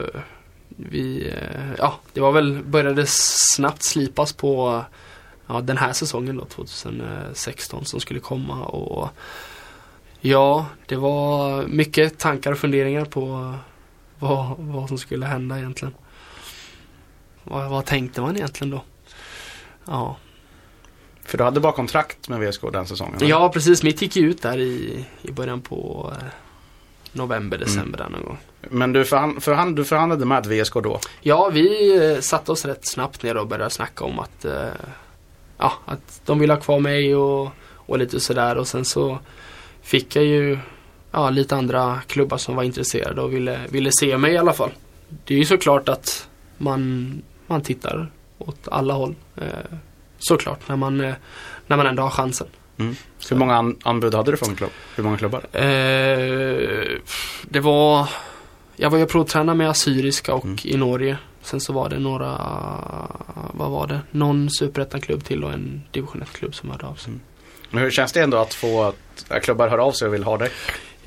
[0.68, 4.85] vi, eh, ja det var väl, började snabbt slipas på
[5.47, 9.09] ja, den här säsongen då, 2016 som skulle komma och
[10.25, 13.55] Ja, det var mycket tankar och funderingar på
[14.18, 15.95] vad, vad som skulle hända egentligen.
[17.45, 18.85] Vad, vad tänkte man egentligen då?
[19.85, 20.16] Ja.
[21.23, 23.14] För du hade bara kontrakt med VSK den säsongen?
[23.16, 23.27] eller?
[23.27, 26.27] Ja precis, mitt gick ju ut där i, i början på eh,
[27.12, 28.38] november, december där någon gång.
[28.70, 31.01] Men du, förhand, förhand, du förhandlade med VSK då?
[31.20, 34.68] Ja, vi eh, satte oss rätt snabbt ner och började snacka om att, eh,
[35.59, 39.18] ja, att de ville ha kvar mig och, och lite sådär och sen så
[39.83, 40.59] fick jag ju
[41.11, 44.70] ja, lite andra klubbar som var intresserade och ville, ville se mig i alla fall.
[45.25, 49.14] Det är ju såklart att man, man tittar åt alla håll.
[49.37, 49.79] Eh,
[50.18, 51.14] såklart, när man, eh,
[51.66, 52.46] när man ändå har chansen.
[52.79, 52.97] Mm.
[53.31, 54.71] Hur många an anbud hade du från klubb?
[54.97, 55.41] Hur många klubbar?
[55.53, 56.99] Eh,
[57.43, 58.09] det var
[58.77, 60.59] Jag var ju provtränare med Assyriska och Mm.
[60.65, 61.17] i Norge.
[61.43, 62.39] Sen så var det några
[63.53, 64.01] Vad var det?
[64.11, 67.13] Någon superettan-klubb till och en division 1-klubb som hörde av sig.
[67.71, 70.39] Men hur känns det ändå att få att klubbar hör av sig och vill ha
[70.39, 70.51] dig?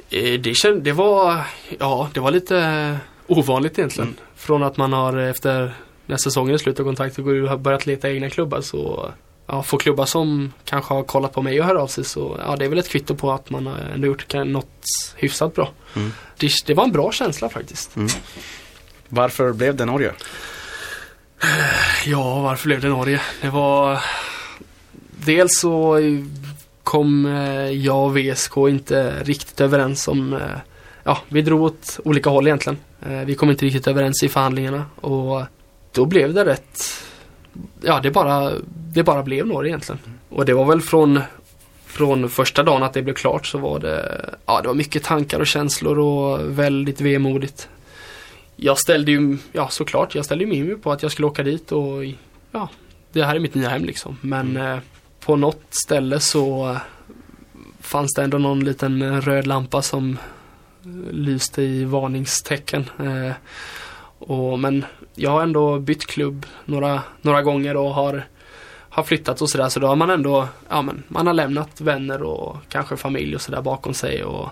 [0.09, 1.41] Eh, det, känd, det var
[1.79, 2.97] Ja, det var lite
[3.27, 4.07] ovanligt egentligen.
[4.07, 4.19] Mm.
[4.35, 5.73] Från att man har efter
[6.05, 9.11] när säsongen är slut och kontakt och går och har börjat leta egna klubbar så
[9.47, 12.55] Ja, får klubbar som kanske har kollat på mig och hör av sig så ja,
[12.55, 14.83] det är väl ett kvitto på att man har ändå gjort något
[15.15, 15.69] hyfsat bra.
[15.95, 16.11] Mm.
[16.37, 17.95] Det, det var en bra känsla faktiskt.
[19.09, 20.11] Varför blev det Norge?
[22.05, 23.21] Ja, varför blev det Norge?
[23.41, 23.99] Det var
[25.25, 25.99] Dels så
[26.83, 30.39] kom eh, jag och VSK inte riktigt överens om eh,
[31.03, 32.77] Ja, vi drog åt olika håll egentligen.
[33.09, 35.41] Eh, Vi kom inte riktigt överens i förhandlingarna och
[35.91, 36.83] då blev det rätt
[37.81, 38.51] Ja, det bara,
[38.95, 39.99] det bara blev Norge egentligen.
[40.29, 41.21] Och det var väl från
[41.85, 45.39] från första dagen att det blev klart så var det Ja, det var mycket tankar
[45.39, 47.69] och känslor och väldigt vemodigt.
[48.55, 51.71] Jag ställde ju, ja såklart, jag ställde ju min på att jag skulle åka dit
[51.71, 52.05] och
[52.51, 52.69] ja,
[53.11, 54.17] det här är mitt nya hem liksom.
[54.21, 54.77] Men eh,
[55.19, 56.77] på något ställe så
[57.79, 60.17] fanns det ändå någon liten röd lampa som
[61.11, 62.89] lyste i varningstecken.
[62.99, 63.31] Eh,
[64.19, 68.25] och, men jag har ändå bytt klubb några, några gånger och har,
[68.95, 69.69] har flyttat och sådär.
[69.69, 73.41] Så då har man ändå, ja men man har lämnat vänner och kanske familj och
[73.41, 74.49] sådär bakom sig och,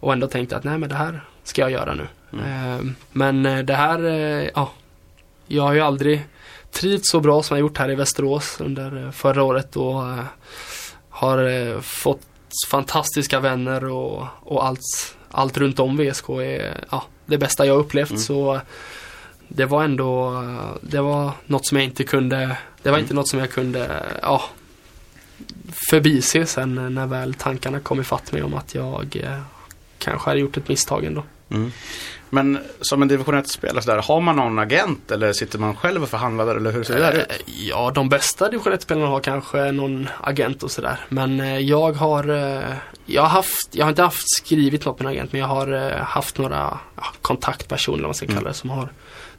[0.00, 2.06] och ändå tänkt att nej men det här ska jag göra nu.
[2.32, 2.80] Eh,
[3.12, 4.72] Men eh, det här, eh, ja.
[5.46, 6.22] Jag har ju aldrig
[6.72, 10.02] trivts så bra som jag gjort här i Västerås under eh, förra året och
[11.10, 12.26] har fått
[12.70, 18.10] fantastiska vänner och, och allt, allt runt om VSK är ja, det bästa jag upplevt.
[18.10, 18.20] Mm.
[18.22, 18.60] Så
[19.52, 20.42] det var ändå,
[20.80, 24.42] det var något som jag inte kunde, det var inte något som jag kunde, ja,
[25.90, 29.40] förbise sen när väl tankarna kom ifatt mig om att jag eh,
[29.98, 31.24] kanske hade gjort ett misstag ändå.
[31.50, 31.72] Mm.
[32.32, 36.08] Men som en division 1-spelare sådär, har man någon agent eller sitter man själv och
[36.08, 37.26] förhandlar där, eller hur ser det där ut?
[37.30, 37.36] Eh,
[37.68, 41.00] Ja, de bästa division 1-spelarna har kanske någon agent och sådär.
[41.08, 42.24] Men eh, jag har,
[43.06, 45.90] jag har haft, jag har inte haft skrivit något med en agent men jag har
[45.98, 46.78] haft några
[47.22, 48.36] kontaktpersoner, vad man ska Mm.
[48.36, 48.88] kalla det, som, har,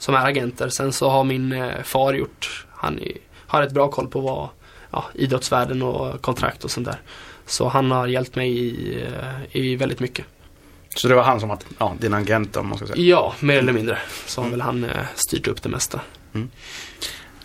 [0.01, 0.69] som är agenter.
[0.69, 2.99] Sen så har min eh, far gjort, han
[3.47, 4.49] har ett bra koll på vad
[4.91, 6.99] ja, idrottsvärlden och kontrakt och sånt där.
[7.45, 10.25] Så han har hjälpt mig i, eh, i väldigt mycket.
[10.95, 13.01] Så det var han som var ja, din agent om man ska säga.
[13.01, 13.97] Ja, mer eller mindre.
[14.25, 16.01] Så har väl han eh, styrt upp det mesta.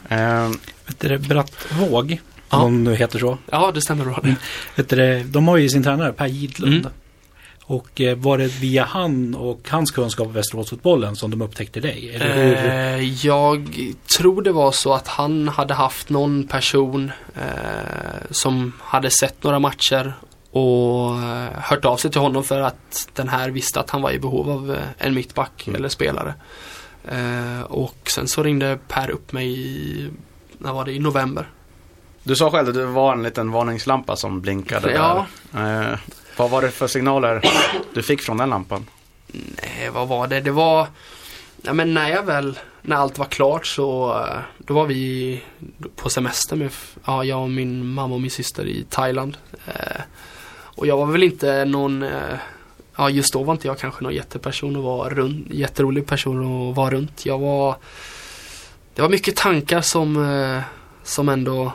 [0.09, 0.49] Eh,
[0.87, 2.63] Vet du, Brattvåg, Ja.
[2.63, 3.39] om nu heter så.
[3.51, 4.21] Ja, det stämmer bra.
[4.75, 6.75] Vet du, det, de har ju sin tränare Per Gidlund.
[6.75, 6.93] Mm.
[7.69, 12.15] Och eh, var det via han och hans kunskap om Västeråsfotbollen som de upptäckte dig?
[12.15, 12.57] Eller hur?
[12.57, 13.69] Eh, jag
[14.19, 17.43] tror det var så att han hade haft någon person eh,
[18.31, 20.13] som hade sett några matcher
[20.51, 24.11] och eh, hört av sig till honom för att den här visste att han var
[24.11, 25.77] i behov av eh, en mittback Mm.
[25.79, 26.35] eller spelare.
[27.09, 30.09] Eh, och sen så ringde Per upp mig i,
[30.59, 31.49] när var det, i november.
[32.23, 35.27] du sa själv att det var en liten varningslampa som blinkade Ja.
[35.51, 36.01] där.
[36.37, 37.43] Vad var det för signaler
[37.95, 38.87] du fick från den lampan?
[39.33, 40.41] Nej, vad var det?
[40.41, 40.87] Det var,
[41.63, 44.21] ja men när jag väl, när allt var klart så,
[44.59, 45.43] då var vi
[45.97, 46.71] på semester med,
[47.05, 49.37] ja, jag och min mamma och min syster i Thailand.
[49.67, 50.01] Eh,
[50.49, 52.39] och jag var väl inte någon, eh,
[52.97, 56.77] ja just då var inte jag kanske någon jätteperson och var runt, jätterolig person att
[56.77, 57.27] vara runt.
[57.27, 57.77] Jag var,
[58.95, 60.63] det var mycket tankar som, eh,
[61.03, 61.73] som ändå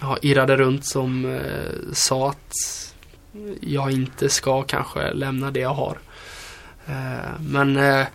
[0.00, 2.89] ja, irrade runt som eh, sa att
[3.60, 5.98] jag inte ska kanske lämna det jag har.
[6.86, 8.06] Eh, Men eh,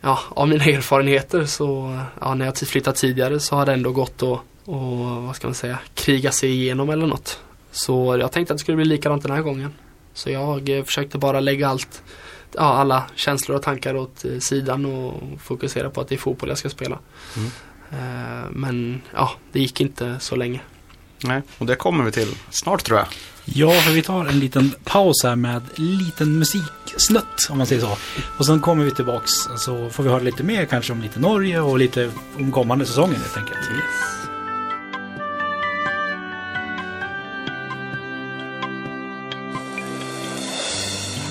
[0.00, 4.22] ja, av mina erfarenheter så, ja, när jag flyttat tidigare så har det ändå gått
[4.22, 7.40] att, och, vad ska man säga, kriga sig igenom eller något.
[7.72, 9.72] Så jag tänkte att det skulle bli likadant den här gången.
[10.14, 12.02] Så jag eh, försökte bara lägga allt,
[12.52, 16.58] ja, alla känslor och tankar åt sidan och fokusera på att det är fotboll jag
[16.58, 16.98] ska spela.
[17.36, 17.50] Mm.
[18.50, 20.60] Men ja, det gick inte så länge.
[21.24, 23.06] Nej, och det kommer vi till snart tror jag.
[23.52, 27.96] Ja, för vi tar en liten paus här med liten musiksnutt om man säger så.
[28.38, 31.60] Och sen kommer vi tillbaks så får vi höra lite mer kanske om lite Norge
[31.60, 33.58] och lite om kommande säsongen helt enkelt.
[33.58, 34.28] Yes.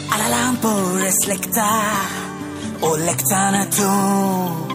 [0.10, 1.69] Alla lampor är släckta
[2.79, 4.69] och läktaren är tom.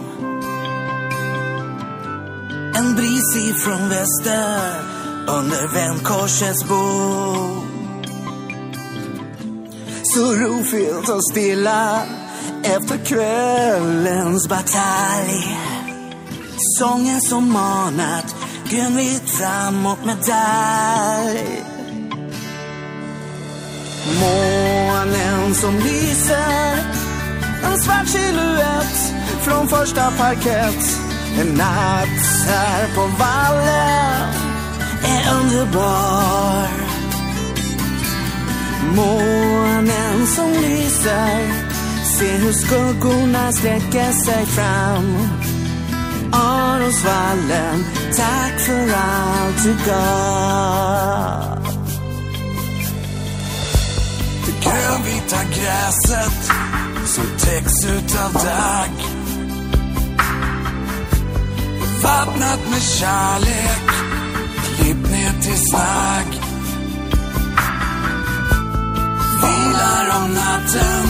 [2.75, 4.94] En bris ifrån väster
[5.27, 7.65] under vändkorsets bord.
[10.03, 12.01] Så rofyllt och stilla
[12.63, 15.57] efter kvällens batalj.
[16.79, 18.35] Sången som manat
[18.69, 21.63] grönvitt framåt medalj.
[24.19, 26.77] Månen som lyser
[27.63, 30.99] En svart silhuett från första parkett
[31.39, 34.44] En natt här på vallen
[35.31, 36.69] underbar.
[38.95, 41.65] Månen som lyser
[42.19, 45.17] Se hur skuggorna sträcker sig fram.
[46.31, 47.85] Arosvallen,
[48.15, 51.67] tack för allt du gav.
[54.45, 56.51] Det grönvita gräset
[57.05, 59.05] som täcks utav dagg.
[62.03, 64.04] Vattnat med kärlek,
[64.77, 66.27] klipp ner till snack.
[69.41, 71.07] Vilar om natten,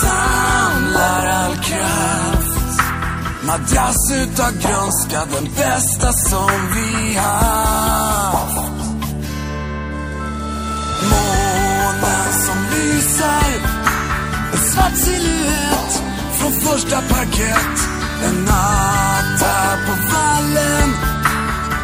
[0.00, 2.80] samlar all kraft.
[3.46, 8.68] Madrass utav grönska, den bästa som vi haft.
[11.10, 13.78] Månen som lyser
[14.52, 17.88] En svart silhuett från första parkett
[18.24, 21.17] En natt här på vallen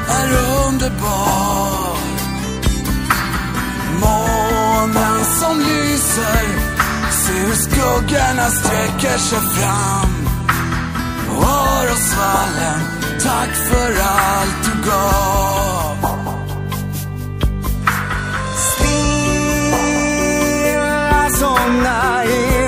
[0.09, 0.29] är
[0.67, 1.97] underbar.
[4.01, 6.75] Månen som lyser
[7.25, 10.29] Se hur skuggorna sträcker sig fram.
[11.37, 12.81] Orosvallen,
[13.23, 15.97] tack för allt du gav.
[18.57, 19.71] Stilla
[21.31, 22.64] somna in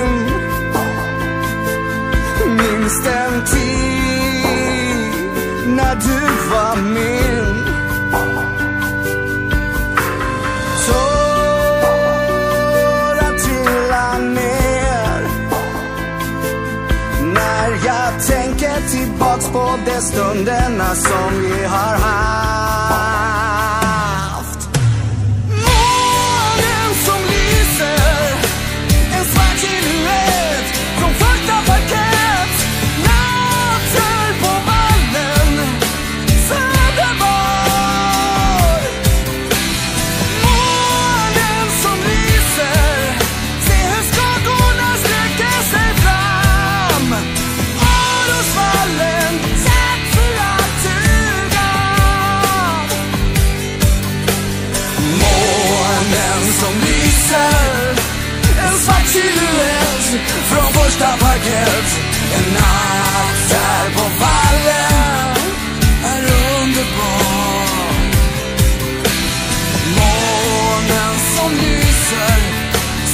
[19.53, 22.66] på de stunderna som vi har haft.
[60.97, 61.89] Från parkett.
[62.35, 65.35] En natt där på vallen.
[66.11, 66.23] Är
[66.63, 67.77] underbar
[69.99, 72.39] Månen som lyser.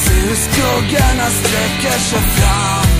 [0.03, 2.93] Se hur skuggorna sträcker sig fram.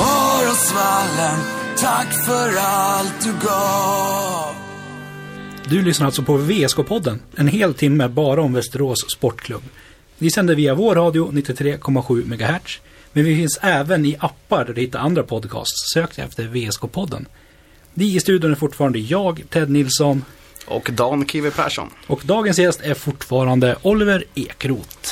[0.00, 1.38] Orosvallen,
[1.78, 4.54] tack för allt du gav.
[5.64, 9.62] Du lyssnar alltså på VSK-podden, en hel timme bara om Västerås Sportklubb.
[10.18, 12.80] Vi sänder via vår radio 93,7 MHz,
[13.12, 15.92] men vi finns även i appar där du hittar andra podcasts.
[15.94, 17.26] Sök efter VSK-podden.
[17.94, 20.24] Vi i studion är fortfarande jag, Ted Nilsson,
[20.66, 21.90] Och Dan Kiwi Persson.
[22.06, 25.08] och dagens gäst är fortfarande Oliver Ekroth.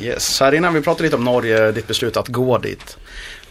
[0.00, 2.96] Yes, här innan vi pratade lite om Norge, ditt beslut att gå dit.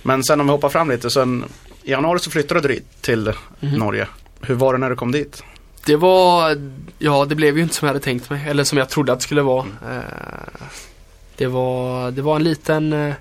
[0.04, 1.46] Men sen om vi hoppar fram lite, sen
[1.84, 4.08] i januari så flyttade du dit till Norge.
[4.42, 5.44] Hur var det när du kom dit?
[5.86, 6.58] Det var,
[7.00, 9.20] ja det blev ju inte som jag hade tänkt mig, eller som jag trodde att
[9.20, 9.66] det skulle vara.
[9.90, 10.68] Eh,
[11.36, 13.14] Det var, det var en liten, eh,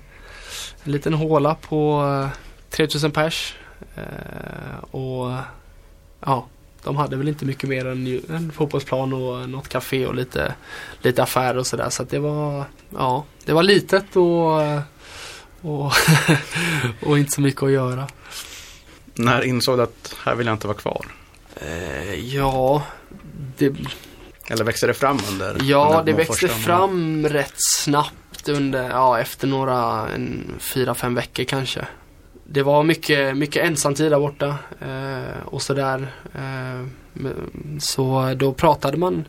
[0.83, 2.37] en liten håla på eh,
[2.69, 3.55] 3000 pers.
[3.95, 5.31] Eh, Och
[6.25, 6.45] ja,
[6.83, 10.53] de hade väl inte mycket mer än en fotbollsplan och något café och lite,
[11.01, 11.89] lite affärer och sådär.
[11.89, 12.65] Så att det var,
[12.97, 14.81] ja, det var litet och, eh,
[15.61, 15.91] och,
[17.05, 18.07] och inte så mycket att göra.
[19.13, 21.05] När insåg du att här vill jag inte vara kvar?
[21.55, 22.83] Eh, Ja,
[23.57, 23.75] det,
[24.47, 25.57] Eller växte det fram under?
[25.63, 31.43] Ja, det de växte fram rätt snabbt under, ja efter några, en, fyra, fem veckor
[31.43, 31.87] kanske.
[32.43, 36.07] Det var mycket, mycket ensamtid där borta eh, och sådär.
[36.33, 36.87] Eh,
[37.79, 39.25] så då pratade man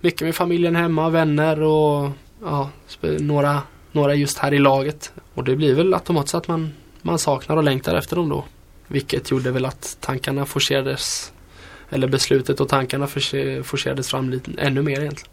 [0.00, 2.10] mycket med familjen hemma, vänner och
[2.42, 2.70] ja,
[3.02, 5.12] några, några just här i laget.
[5.34, 8.44] Och det blir väl automatiskt att man, man saknar och längtar efter dem då.
[8.86, 11.32] Vilket gjorde väl att tankarna forcerades
[11.90, 13.06] eller beslutet och tankarna
[13.62, 15.32] forcerades fram lite, ännu mer egentligen.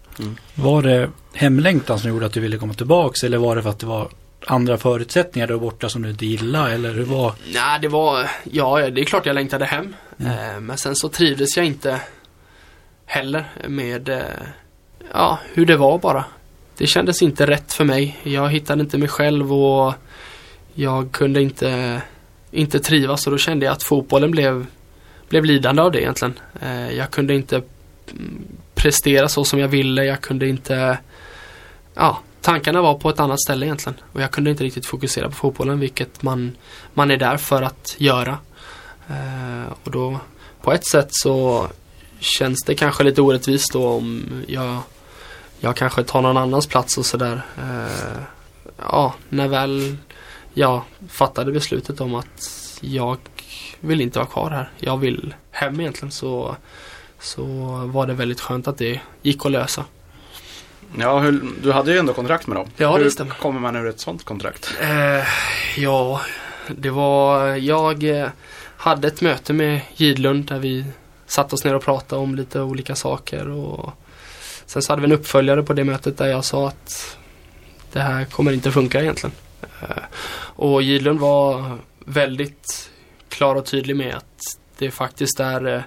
[0.56, 3.80] Var det hemlängtan som gjorde att du ville komma tillbaks eller var det för att
[3.80, 4.10] det var
[4.48, 7.34] andra förutsättningar där borta som du inte gillade eller hur var?
[7.54, 9.96] Nej, det var, ja det är klart jag längtade hem.
[10.20, 12.02] Eh, men sen så trivdes jag inte
[13.06, 14.22] heller med, eh,
[15.14, 16.26] ja, hur det var bara.
[16.78, 18.20] Det kändes inte rätt för mig.
[18.24, 19.94] Jag hittade inte mig själv och
[20.74, 22.02] jag kunde inte,
[22.52, 24.66] inte trivas och då kände jag att fotbollen blev,
[25.30, 26.40] blev lidande av det egentligen.
[26.62, 30.06] Eh, jag kunde inte mm, prestera så som jag ville.
[30.06, 30.98] Jag kunde inte,
[31.94, 34.00] ja, tankarna var på ett annat ställe egentligen.
[34.12, 36.58] Och jag kunde inte riktigt fokusera på fotbollen, vilket man,
[36.94, 38.38] man är där för att göra.
[39.08, 40.20] Eh, och då,
[40.62, 41.68] på ett sätt så
[42.20, 44.80] känns det kanske lite orättvist då om jag,
[45.60, 47.42] jag kanske tar någon annans plats och sådär.
[47.58, 48.22] Eh,
[48.78, 49.98] ja, när väl
[50.54, 53.18] jag fattade beslutet om att jag
[53.80, 54.72] vill inte vara kvar här.
[54.80, 56.56] Jag vill hem egentligen så,
[57.20, 57.44] så
[57.86, 59.86] var det väldigt skönt att det gick att lösa.
[61.00, 62.68] Ja, hur, du hade ju ändå kontrakt med dem.
[62.78, 63.36] Ja, det hur stämmer.
[63.36, 64.74] kommer man ur ett sånt kontrakt?
[64.82, 65.28] Eh,
[65.78, 66.22] ja,
[66.68, 68.28] det var, jag eh,
[68.78, 70.86] hade ett möte med Gidlund där vi
[71.28, 73.94] satt oss ner och pratade om lite olika saker och
[74.66, 77.18] sen så hade vi en uppföljare på det mötet där jag sa att
[77.92, 79.36] det här kommer inte funka egentligen.
[79.82, 80.04] Eh,
[80.38, 82.90] och Gidlund var väldigt
[83.30, 85.82] klar och tydlig med att det faktiskt är, eh,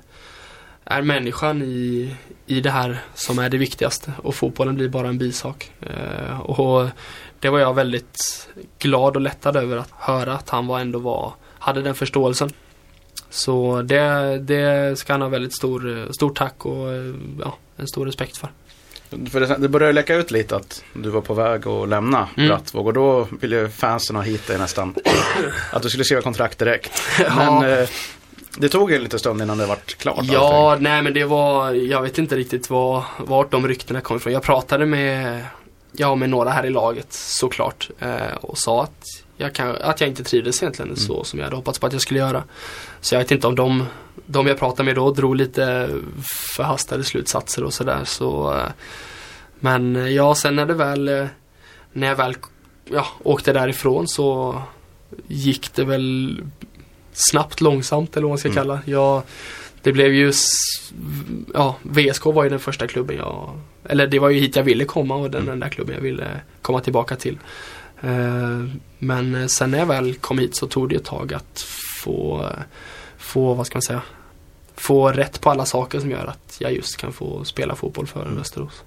[0.91, 2.15] är människan i,
[2.47, 5.73] i det här som är det viktigaste och fotbollen blir bara en bisak.
[5.81, 6.89] Eh, och
[7.41, 8.49] det var jag väldigt
[8.79, 12.51] glad och lättad över att höra att han var ändå var, hade den förståelsen.
[13.31, 18.07] Så det, det ska han ha väldigt stor, stort tack och eh, ja, en stor
[18.07, 18.49] respekt för.
[19.31, 22.49] För det, det började läcka ut lite att du var på väg att lämna Mm.
[22.49, 24.95] Brattvåg och då ville fansen ha hit dig nästan.
[25.73, 27.03] Att du skulle skriva kontrakt direkt.
[27.19, 27.61] Ja.
[27.61, 27.89] Men eh,
[28.61, 30.25] det tog en liten stund innan det vart klart.
[30.25, 34.33] Ja, nej men det var, jag vet inte riktigt var, vart de ryktena kom ifrån.
[34.33, 35.45] Jag pratade med,
[35.93, 39.05] ja, med några här i laget såklart eh, och sa att
[39.37, 42.03] jag, kan, att jag inte trivdes egentligen så som jag hade hoppats på att jag
[42.03, 42.45] skulle göra.
[43.01, 43.85] Så jag vet inte om de,
[44.27, 45.91] de jag pratade med då drog lite
[46.57, 48.01] förhastade slutsatser och sådär.
[48.05, 48.69] Så, eh,
[49.61, 51.27] men eh, ja, sen när det väl, eh,
[51.93, 52.37] när jag väl
[52.85, 54.63] ja, åkte därifrån så
[55.27, 56.41] gick det väl
[57.13, 58.57] snabbt långsamt eller vad man ska Mm.
[58.57, 58.81] kalla.
[58.85, 59.23] Jag,
[59.83, 60.33] det blev ju,
[61.55, 64.85] ja, VSK var ju den första klubben jag, eller det var ju hit jag ville
[64.85, 65.53] komma och den Mm.
[65.53, 66.27] enda klubben jag ville
[66.63, 67.39] komma tillbaka till.
[68.01, 68.65] Eh,
[68.99, 71.61] Men eh, sen när jag väl kom hit så tog det ett tag att
[72.05, 72.47] få,
[73.19, 74.03] få, vad ska man säga,
[74.77, 78.23] få rätt på alla saker som gör att jag just kan få spela fotboll för
[78.23, 78.37] Mm.
[78.37, 78.83] Västerås.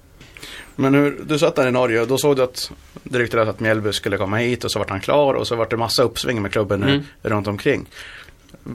[0.76, 2.70] Men hur, du satt där i Norge och då såg du att
[3.02, 5.70] det ryktades att Mjällby skulle komma hit och så vart han klar och så vart
[5.70, 7.02] det massa uppsving med klubben Mm.
[7.22, 7.86] runt omkring.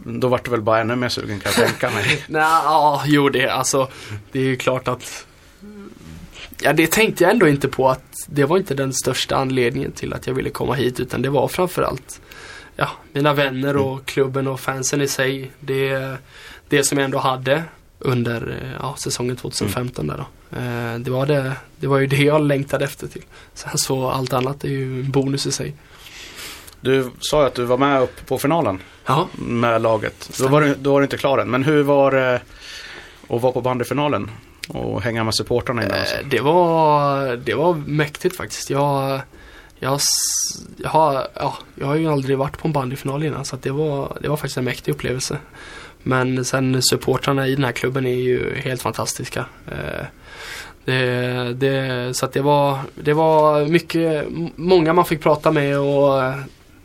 [0.05, 2.05] Då vart du väl bara ännu mer sugen kan jag tänka mig.
[2.27, 3.87] Nej, ja, jo det, alltså,
[4.31, 5.25] det är ju klart att
[6.61, 10.13] Ja, det tänkte jag ändå inte på att det var inte den största anledningen till
[10.13, 12.21] att jag ville komma hit utan det var framförallt
[12.75, 15.51] ja, mina vänner och klubben och fansen i sig.
[15.59, 16.17] Det,
[16.69, 17.63] det som jag ändå hade
[17.99, 20.57] under eh, ja, säsongen 2015 där då.
[20.57, 23.23] Eh, det, var det, det var ju det jag längtade efter till.
[23.53, 25.73] Sen så allt annat är ju en bonus i sig.
[26.81, 30.29] Du sa ju att du var med upp på finalen Ja, med laget.
[30.39, 31.49] Då var, du, då var du inte klar än.
[31.49, 32.41] Men hur var det
[33.29, 34.31] att vara på bandyfinalen?
[34.69, 35.83] Och hänga med supportrarna?
[35.83, 38.69] Eh, Det var, det var mäktigt faktiskt.
[38.69, 39.21] Jag,
[39.79, 39.99] jag,
[40.77, 44.17] jag, har, ja, jag har ju aldrig varit på en bandyfinal innan så det, var,
[44.21, 45.37] det var faktiskt en mäktig upplevelse.
[46.07, 49.45] Men sen supportrarna i den här klubben är ju helt fantastiska.
[49.65, 50.05] Eh,
[50.85, 56.23] det, det, så att det var, det var mycket, många man fick prata med och
[56.23, 56.35] eh,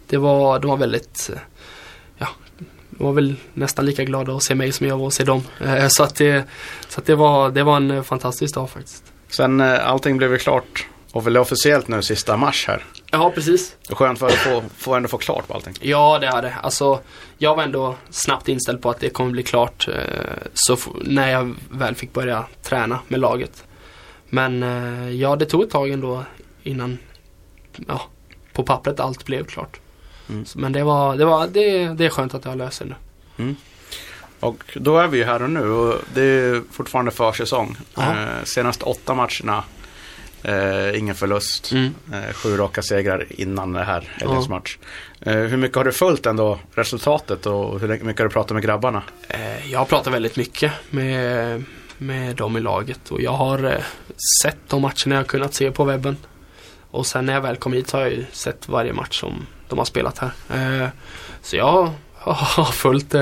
[0.06, 1.40] det var, de var väldigt, eh,
[2.18, 2.28] ja,
[2.90, 5.42] de var väl nästan lika glada att se mig som jag var att se dem.
[5.88, 6.44] Så att det,
[6.88, 9.04] så att det, var, det var en fantastisk dag faktiskt.
[9.28, 12.84] Sen allting blev ju klart och väl officiellt nu sista mars här.
[13.14, 13.76] Ja, precis.
[13.88, 15.74] Skönt för att få, få ändå få klart på allting.
[15.80, 16.54] Ja, det är det.
[16.62, 17.00] Alltså,
[17.38, 19.94] jag var ändå snabbt inställd på att det kommer bli klart eh,
[20.54, 23.64] så när jag väl fick börja träna med laget.
[24.28, 26.24] Men eh, ja, det tog ett tag ändå
[26.62, 26.98] innan
[27.88, 28.02] ja,
[28.52, 29.80] på pappret allt blev klart.
[30.28, 30.44] Mm.
[30.54, 32.70] Men det var, det var, det, det är skönt att jag det
[33.36, 33.54] nu.
[34.40, 37.76] Och då är vi ju här och nu och det är fortfarande försäsong.
[37.98, 39.64] Eh, senaste åtta matcherna,
[40.42, 41.72] eh, ingen förlust.
[41.72, 41.94] Mm.
[42.12, 44.54] Eh, sju raka segrar innan det här helgens Ja.
[44.54, 44.78] match.
[45.20, 48.62] Eh, hur mycket har du följt ändå resultatet och hur mycket har du pratat med
[48.62, 49.02] grabbarna?
[49.28, 51.64] Eh, jag har pratat väldigt mycket med,
[51.98, 53.82] med dem i laget och jag har eh,
[54.42, 56.16] sett de matcherna jag har kunnat se på webben.
[56.90, 59.46] Och sen när jag väl kom hit så har jag ju sett varje match som
[59.68, 60.32] de har spelat här.
[60.82, 60.88] Eh,
[61.42, 63.14] så jag har följt,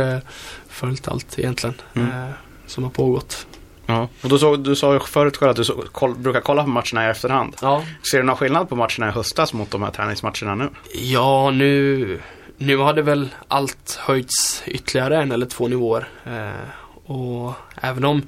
[0.68, 1.74] följt allt egentligen.
[1.94, 2.32] Mm.
[2.66, 3.46] Som har pågått.
[3.90, 4.08] Ja.
[4.22, 6.68] Och då så, du sa ju förut själv att du så, koll, brukar kolla på
[6.70, 7.56] matcherna i efterhand.
[7.62, 10.68] Ja, Ser du någon skillnad på matcherna i höstas mot de här träningsmatcherna nu?
[10.94, 12.20] ja nu,
[12.56, 16.08] nu har det väl allt höjts ytterligare en eller två nivåer.
[16.26, 18.22] Eh, och även om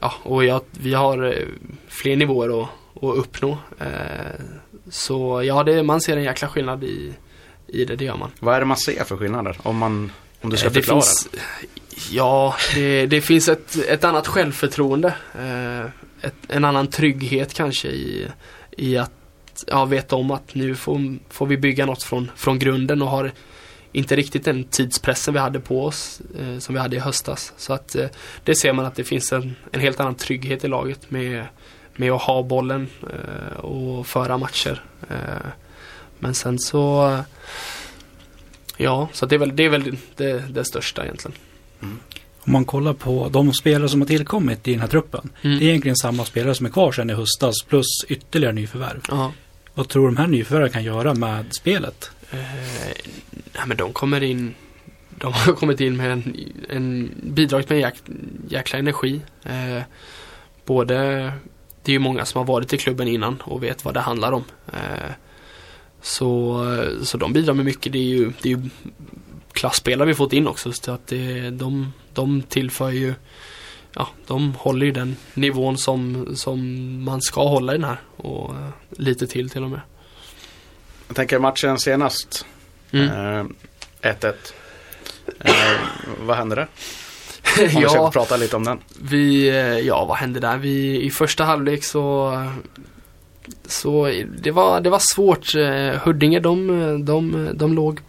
[0.00, 1.44] ja, och jag, vi har eh,
[1.88, 2.68] fler nivåer att,
[3.04, 3.58] att uppnå.
[3.78, 3.86] Eh,
[4.90, 7.14] så ja, det, man ser en jäkla skillnad i,
[7.66, 8.30] i det, det gör man.
[8.40, 9.56] Vad är det man ser för skillnader?
[9.62, 11.00] Om, man, om du ska Eh, det förklara.
[11.00, 11.28] finns,
[12.10, 15.14] ja, det, det finns ett, ett annat självförtroende.
[15.38, 15.80] Eh,
[16.20, 18.28] ett, en annan trygghet kanske i,
[18.70, 19.12] i att
[19.66, 23.32] ja, veta om att nu får, får vi bygga något från, från grunden och har
[23.92, 27.52] inte riktigt den tidspressen vi hade på oss eh, som vi hade i höstas.
[27.56, 28.06] Så att eh,
[28.44, 31.46] det ser man att det finns en, en helt annan trygghet i laget med,
[31.96, 34.82] med att ha bollen eh, och föra matcher.
[35.10, 35.50] Eh,
[36.18, 37.18] men sen så
[38.76, 41.36] Ja, så det är väl det, är väl det, det största egentligen.
[42.46, 45.30] Om man kollar på de spelare som har tillkommit i den här truppen.
[45.42, 45.58] Mm.
[45.58, 49.00] Det är egentligen samma spelare som är kvar sedan i höstas plus ytterligare nyförvärv.
[49.08, 49.32] Ja.
[49.74, 52.10] Vad tror du de här nyförvärven kan göra med spelet?
[52.30, 52.38] Eh,
[53.32, 54.54] nej men de kommer in
[55.18, 56.36] De har kommit in med en,
[56.68, 57.94] en bidragit med en jäk,
[58.48, 59.20] jäkla energi.
[59.42, 59.82] Eh,
[60.64, 60.94] både
[61.82, 64.32] Det är ju många som har varit i klubben innan och vet vad det handlar
[64.32, 64.44] om.
[64.72, 65.12] Eh,
[66.02, 66.62] så,
[67.02, 67.92] så de bidrar med mycket.
[67.92, 68.62] Det är ju, det är ju
[69.56, 70.72] klassspelare vi fått in också.
[70.72, 73.14] Så att det, de, de tillför ju
[73.98, 76.60] Ja, de håller ju den nivån som, som
[77.04, 78.00] man ska hålla i den här.
[78.16, 79.80] Och eh, lite till till och med.
[81.06, 82.46] Jag tänker matchen senast.
[82.90, 83.08] Mm.
[83.08, 83.44] Eh,
[84.02, 84.32] 1-1.
[85.44, 85.52] Eh,
[86.20, 86.68] vad hände där?
[87.58, 88.78] Om vi ska prata lite om den.
[89.00, 90.56] Vi, eh, ja vad hände där?
[90.58, 92.32] Vi, I första halvlek så
[93.66, 95.54] Så det var, det var svårt.
[95.54, 98.00] Eh, Huddinge de, de, de låg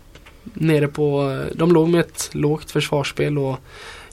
[0.53, 3.59] nere på, de låg med ett lågt försvarsspel och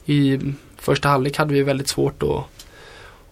[0.05, 0.39] i
[0.77, 2.65] första halvlek hade vi väldigt svårt att,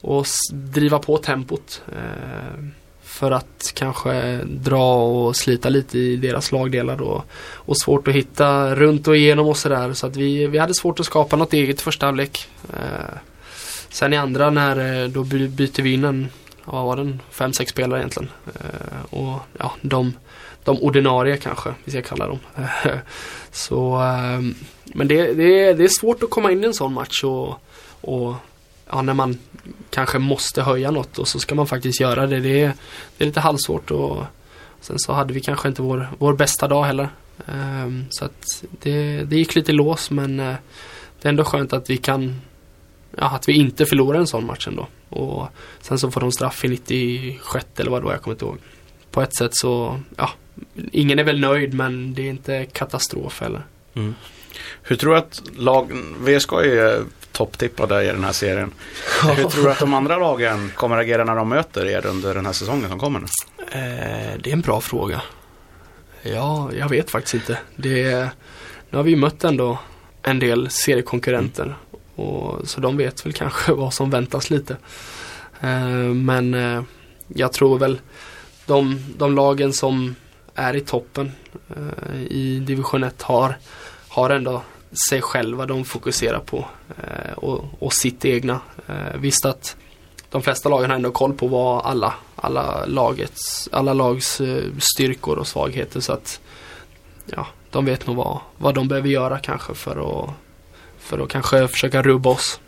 [0.10, 1.82] att driva på tempot.
[1.92, 2.64] Eh,
[3.04, 8.76] för att kanske dra och slita lite i deras lagdelar och, och svårt att hitta
[8.76, 9.94] runt och igenom och sådär.
[9.94, 12.48] Så att vi, vi hade svårt att skapa något eget i första halvlek.
[12.74, 13.18] Eh,
[13.90, 16.30] sen i andra när eh, då byter vi in en,
[16.66, 18.30] ja, vad var den, fem, sex spelare egentligen.
[19.10, 20.14] Och ja, de,
[20.64, 22.40] de ordinarie kanske, vi ska kalla dem.
[23.52, 24.56] så, ehm,
[24.86, 27.60] men det, det, är, det är svårt att komma in i en sån match och,
[28.02, 28.36] och
[28.90, 29.40] ja, när man
[29.90, 32.40] kanske måste höja något och så ska man faktiskt göra det.
[32.40, 32.74] Det är,
[33.18, 34.24] det är lite halvsvårt och
[34.82, 37.10] sen så hade vi kanske inte vår, vår bästa dag heller.
[37.48, 40.56] Ehm, så att det, det gick lite lås men eh,
[41.22, 42.42] det är ändå skönt att vi kan
[43.18, 44.88] ja, att vi inte förlorar en sån match ändå.
[45.10, 45.48] Och
[45.82, 48.58] sen så får de straff i 96 eller vad det var, jag kommer inte ihåg.
[49.12, 50.30] På ett sätt så, ja,
[50.92, 53.62] ingen är väl nöjd men det är inte katastrof heller.
[54.84, 58.72] Hur tror du att lag, VSK är eh, topptippade i den här serien.
[59.36, 62.46] Hur tror du att de andra lagen kommer agera när de möter er under den
[62.46, 63.20] här säsongen som kommer?
[63.72, 65.22] Eh, det är en bra fråga.
[66.22, 67.60] Ja, jag vet faktiskt inte.
[67.76, 68.30] Det är,
[68.90, 69.80] nu har vi ju mött ändå
[70.22, 71.76] en del seriekonkurrenter.
[72.16, 74.78] Och, så de vet väl kanske vad som väntas lite.
[75.62, 76.84] Eh, men eh,
[77.28, 78.00] jag tror väl
[78.66, 80.16] de, de lagen som
[80.56, 81.32] är i toppen
[81.70, 83.58] eh, i division 1 har,
[84.08, 84.62] har ändå
[85.10, 86.66] sig själva de fokuserar på
[86.98, 88.60] eh, och, och sitt egna.
[88.88, 89.76] Eh, visst att
[90.30, 94.42] de flesta lagen har ändå koll på vad alla, alla lagets, alla lags
[94.78, 96.40] styrkor och svagheter så att
[97.26, 100.30] ja, de vet nog vad, vad de behöver göra kanske för att,
[101.00, 102.60] för att kanske försöka rubba oss.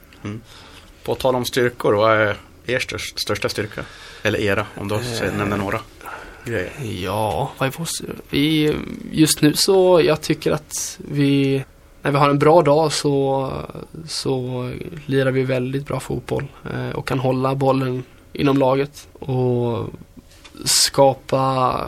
[1.04, 3.86] På tal om styrkor, vad är er störst, största styrka?
[4.24, 5.34] Eller era, om du Eh.
[5.38, 5.80] nämner några
[6.46, 7.04] grejer.
[7.04, 7.88] Ja, vad är vår,
[8.30, 8.76] vi,
[9.12, 11.64] just nu så jag tycker att vi
[12.02, 13.52] när vi har en bra dag så,
[14.08, 14.72] så
[15.06, 19.90] lirar vi väldigt bra fotboll eh, och kan hålla bollen inom laget och
[20.66, 21.80] skapa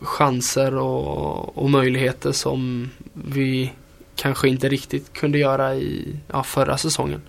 [0.00, 3.72] chanser och, och möjligheter som vi
[4.16, 7.22] kanske inte riktigt kunde göra i ja, förra säsongen.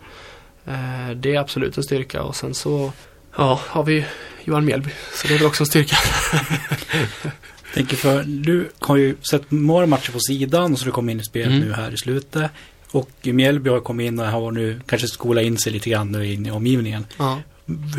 [0.66, 2.92] Eh, det är absolut en styrka och sen så
[3.38, 4.06] ja, har vi
[4.46, 5.98] Johan Mjällby så det är väl också en styrka.
[7.74, 11.24] Tänker för, du har ju sett några matcher på sidan så du kom in i
[11.24, 11.60] spelet Mm.
[11.60, 12.52] nu här i slutet.
[12.92, 16.34] Och Mjällby har kommit in och har nu kanske skolat in sig lite grann nu
[16.34, 17.06] in i omgivningen.
[17.18, 17.42] Ja.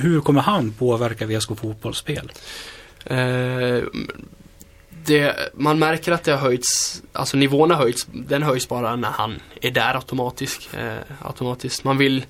[0.02, 2.32] Hur kommer han påverka VSK fotbollsspel?
[3.04, 3.82] Eh,
[5.04, 9.10] det, man märker att det har höjts, alltså nivån har höjts, den höjs bara när
[9.10, 10.68] han är där automatiskt.
[10.78, 11.84] Eh, automatiskt.
[11.84, 12.24] Man vill,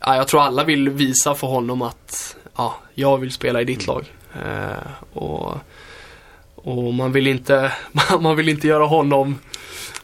[0.00, 3.86] ja, jag tror alla vill visa för honom att ja, jag vill spela i ditt
[3.86, 4.12] lag.
[4.34, 5.54] Eh, och,
[6.54, 7.72] och man vill inte,
[8.20, 9.38] man vill inte göra honom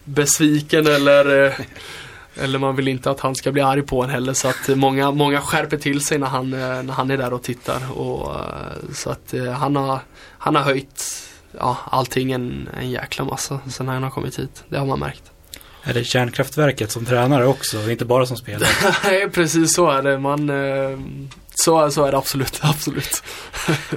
[0.05, 1.53] besviken eller eh,
[2.35, 5.11] Eller man vill inte att han ska bli arg på en heller så att många,
[5.11, 7.99] många skärper till sig när han, eh, när han är där och tittar.
[7.99, 9.99] Och, eh, så att han har,
[10.39, 11.05] han har höjt
[11.59, 14.65] ja, allting en, en jäkla massa sen han har kommit hit.
[14.69, 15.23] Det har man märkt.
[15.83, 18.69] Är det kärnkraftverket som tränare också, inte bara som spelare?
[19.05, 20.19] Nej, precis så är det.
[20.19, 20.51] Man,
[21.65, 23.23] så, så är det absolut, absolut.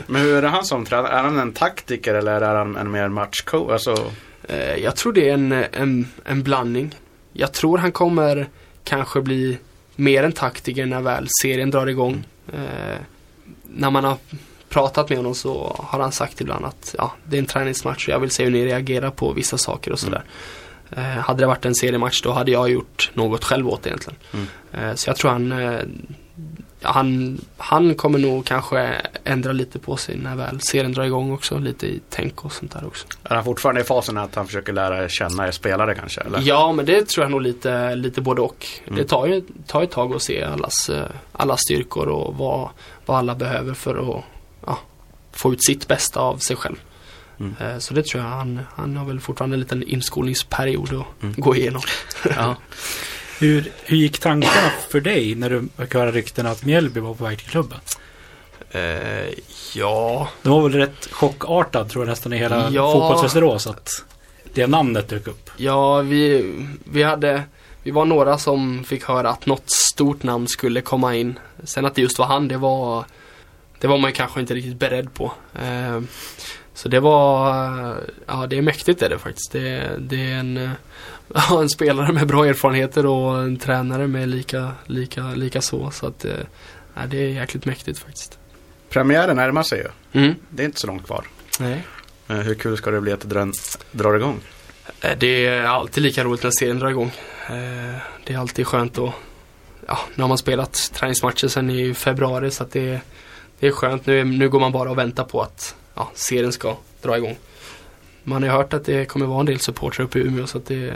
[0.07, 1.11] Men hur är det han som tränare?
[1.14, 3.72] Är han en taktiker eller är han en mer matchcoach?
[3.72, 4.11] Alltså,
[4.47, 6.95] Eh, Jag tror det är en, en, en blandning.
[7.34, 8.49] Jag tror han kommer
[8.84, 9.57] kanske bli
[9.95, 12.24] mer en taktiker när väl serien drar igång.
[12.53, 12.97] Eh,
[13.64, 14.18] när man har
[14.70, 18.14] pratat med honom så har han sagt ibland att ja, det är en träningsmatch och
[18.14, 20.24] jag vill se hur ni reagerar på vissa saker och sådär.
[20.91, 24.20] Eh, hade det varit en seriematch då hade jag gjort något själv åt det egentligen.
[24.34, 24.47] Mm.
[24.74, 25.80] Eh, så jag tror han, eh,
[26.84, 31.58] han, han kommer nog kanske ändra lite på sig när väl serien drar igång också.
[31.60, 33.08] Lite i tänk och sånt där också.
[33.24, 36.22] är han fortfarande i fasen att han försöker lära känna er spelare kanske?
[36.22, 36.40] Eller?
[36.42, 38.66] Ja, men det tror jag nog lite, lite både och.
[38.86, 38.96] Mm.
[38.98, 42.70] Det tar ju tar ett tag att se allas, eh, allas styrkor och vad,
[43.06, 44.24] vad alla behöver för att
[44.66, 44.80] ja,
[45.32, 46.76] få ut sitt bästa av sig själv.
[47.40, 47.56] Mm.
[47.60, 51.36] Eh, Så det tror jag han, han har väl fortfarande en liten inskolningsperiod att Mm.
[51.38, 51.82] gå igenom.
[52.36, 52.56] Ja.
[53.40, 57.24] Hur, hur gick tankarna för dig när du fick höra ryktena att Mjällby var på
[57.24, 57.80] väg till klubben?
[58.72, 59.30] Eh,
[59.76, 62.92] ja, Det var väl rätt chockartad tror jag nästan i hela Ja.
[62.94, 63.90] fotbollsvästerås att
[64.54, 65.50] det namnet dök upp.
[65.58, 66.54] ja vi,
[66.84, 67.44] vi hade
[67.84, 71.40] vi var några som fick höra att något stort namn skulle komma in.
[71.64, 73.06] Sen att det just var han, det var
[73.80, 75.32] Det var man kanske inte riktigt beredd på.
[75.62, 76.02] Eh,
[76.74, 77.96] Så det var,
[78.28, 79.52] ja det är mäktigt är det faktiskt.
[79.52, 80.70] Det, det är en,
[81.34, 85.91] ja, en spelare med bra erfarenheter och en tränare med lika, lika, lika så.
[85.91, 86.32] Så att, eh,
[86.95, 88.39] ja, det är jäkligt mäktigt faktiskt.
[88.89, 90.21] Premiären närmar sig ju.
[90.21, 90.36] Mm.
[90.49, 91.26] Det är inte så långt kvar.
[91.59, 91.84] Nej.
[92.28, 93.51] Eh, Hur kul ska det bli att det
[93.91, 94.39] drar, igång?
[95.01, 97.11] Eh, Det är alltid lika roligt när serien drar igång.
[98.26, 99.13] Det är alltid skönt att,
[99.88, 102.99] ja, nu har man spelat träningsmatcher sen i februari så att det,
[103.59, 104.05] det är skönt.
[104.05, 107.38] Nu, nu går man bara och väntar på att ja, serien ska dra igång.
[108.24, 110.57] Man har ju hört att det kommer vara en del supportrar uppe i Umeå så
[110.57, 110.93] att det,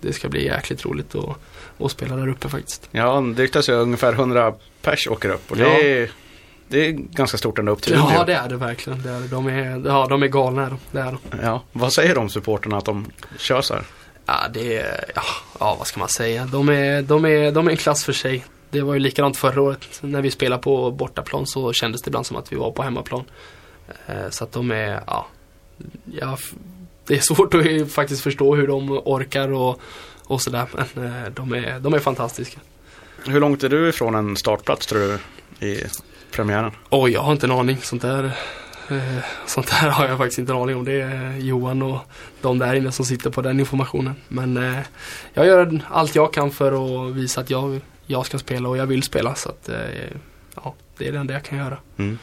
[0.00, 1.36] det ska bli jäkligt roligt att,
[1.78, 2.88] att spela där uppe faktiskt.
[2.90, 5.68] Ja, det ryktas ju ungefär 100 pers åker upp och det, Ja.
[5.80, 6.10] är,
[6.68, 8.10] det är ganska stort ända upp till Umeå.
[8.14, 9.02] Ja det är det verkligen.
[9.02, 10.78] Det är, de, är, ja, de är galna de.
[10.92, 11.38] Det är de.
[11.42, 13.06] Ja, vad säger de supporterna att de
[13.38, 13.82] kör så här?
[14.26, 15.22] Ja, det är, ja,
[15.60, 16.44] ja, vad ska man säga.
[16.44, 18.44] De är, de, är, de är en klass för sig.
[18.70, 19.80] Det var ju likadant förra året.
[20.00, 23.24] När vi spelade på bortaplan så kändes det ibland som att vi var på hemmaplan.
[24.06, 25.26] Eh, Så att de är, ja,
[26.04, 26.38] ja
[27.06, 29.80] det är svårt att faktiskt förstå hur de orkar och,
[30.24, 30.66] och sådär.
[30.72, 32.60] Men eh, de är, de är fantastiska.
[33.26, 35.18] Hur långt är du ifrån en startplats tror du
[35.66, 35.84] i
[36.30, 36.72] premiären?
[36.90, 37.78] Oj, jag har inte en aning.
[37.82, 38.24] Sånt där,
[38.90, 40.84] eh, sånt där har jag faktiskt inte en aning om.
[40.84, 41.98] Det är Johan och
[42.40, 44.14] de där inne som sitter på den informationen.
[44.28, 44.78] Men eh,
[45.34, 48.86] jag gör allt jag kan för att visa att jag, jag ska spela och jag
[48.86, 49.34] vill spela.
[49.34, 49.76] Så att, eh,
[50.54, 51.78] ja, det är det enda jag kan göra.
[51.96, 52.18] Mm.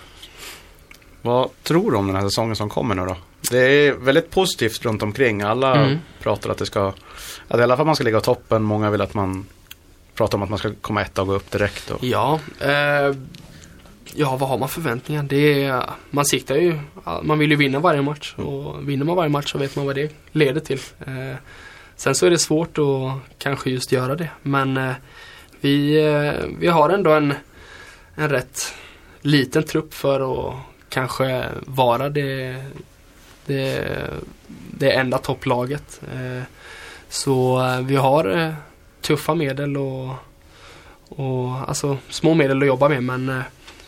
[1.21, 3.17] Vad tror du om den här säsongen som kommer nu då?
[3.49, 5.41] Det är väldigt positivt runt omkring.
[5.41, 5.97] Alla Mm.
[6.21, 6.93] pratar att det ska,
[7.47, 8.63] att i alla fall man ska ligga i toppen.
[8.63, 9.45] Många vill att man
[10.15, 11.91] pratar om att man ska komma etta och gå upp direkt.
[11.91, 13.15] Och, Ja, eh,
[14.13, 15.23] ja vad har man förväntningar?
[15.23, 16.79] Det är, man siktar ju,
[17.23, 19.95] man vill ju vinna varje match och vinner man varje match så vet man vad
[19.95, 20.79] det leder till.
[20.99, 21.35] Eh,
[21.95, 24.93] sen så är det svårt att kanske just göra det men eh,
[25.61, 27.33] vi, eh, vi har ändå en,
[28.15, 28.73] en rätt
[29.21, 30.55] liten trupp för att
[30.89, 32.55] kanske vara det,
[33.51, 34.09] det,
[34.71, 36.01] det enda topplaget.
[36.13, 36.43] Eh,
[37.09, 38.53] så eh, vi har eh,
[39.01, 40.09] tuffa medel och
[41.13, 43.43] och alltså små medel att jobba med men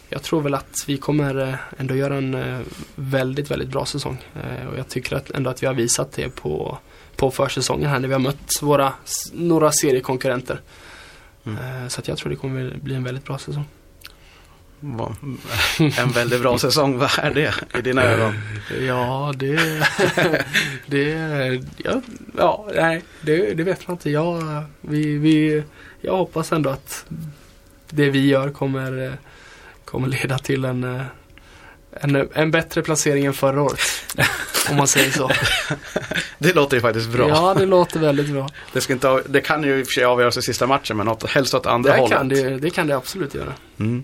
[0.10, 4.18] jag tror väl att vi kommer ändå göra en väldigt, väldigt bra säsong.
[4.72, 6.78] Och jag tycker att ändå att vi har visat det på,
[7.16, 8.94] på försäsongen här när vi har mött våra,
[9.34, 10.62] några seriekonkurrenter.
[11.46, 11.90] Mm.
[11.90, 13.66] Så att jag tror det kommer bli en väldigt bra säsong.
[15.98, 18.34] En väldigt bra säsong, vad är det i dina ögon?
[18.82, 19.56] Ja, det...
[20.86, 21.10] det
[21.78, 22.02] ja,
[22.38, 24.10] ja, nej, det, det vet man inte.
[24.10, 25.64] Jag, vi, vi,
[26.02, 27.06] jag hoppas ändå att
[27.90, 29.14] det vi gör kommer, eh,
[29.86, 31.02] kommer leda till en, eh,
[31.92, 33.80] en, en bättre placering än förra året.
[34.70, 35.32] Om man säger så.
[36.40, 37.30] Det låter ju faktiskt bra.
[37.30, 38.50] Ja, det låter väldigt bra.
[38.74, 41.08] Det, ska inte, det kan ju i och för sig avgöras i sista matchen, men
[41.08, 42.18] åt, helst åt andra Det hållet.
[42.18, 43.54] kan det, det kan det absolut göra.
[43.80, 44.04] Mm.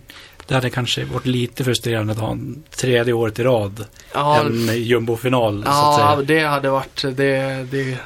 [0.49, 3.85] Det hade kanske varit lite frustrerande att ha en tredje året i rad.
[4.13, 6.39] Ja, en jumbofinal så att ja säga.
[6.39, 7.97] det hade varit, det, det,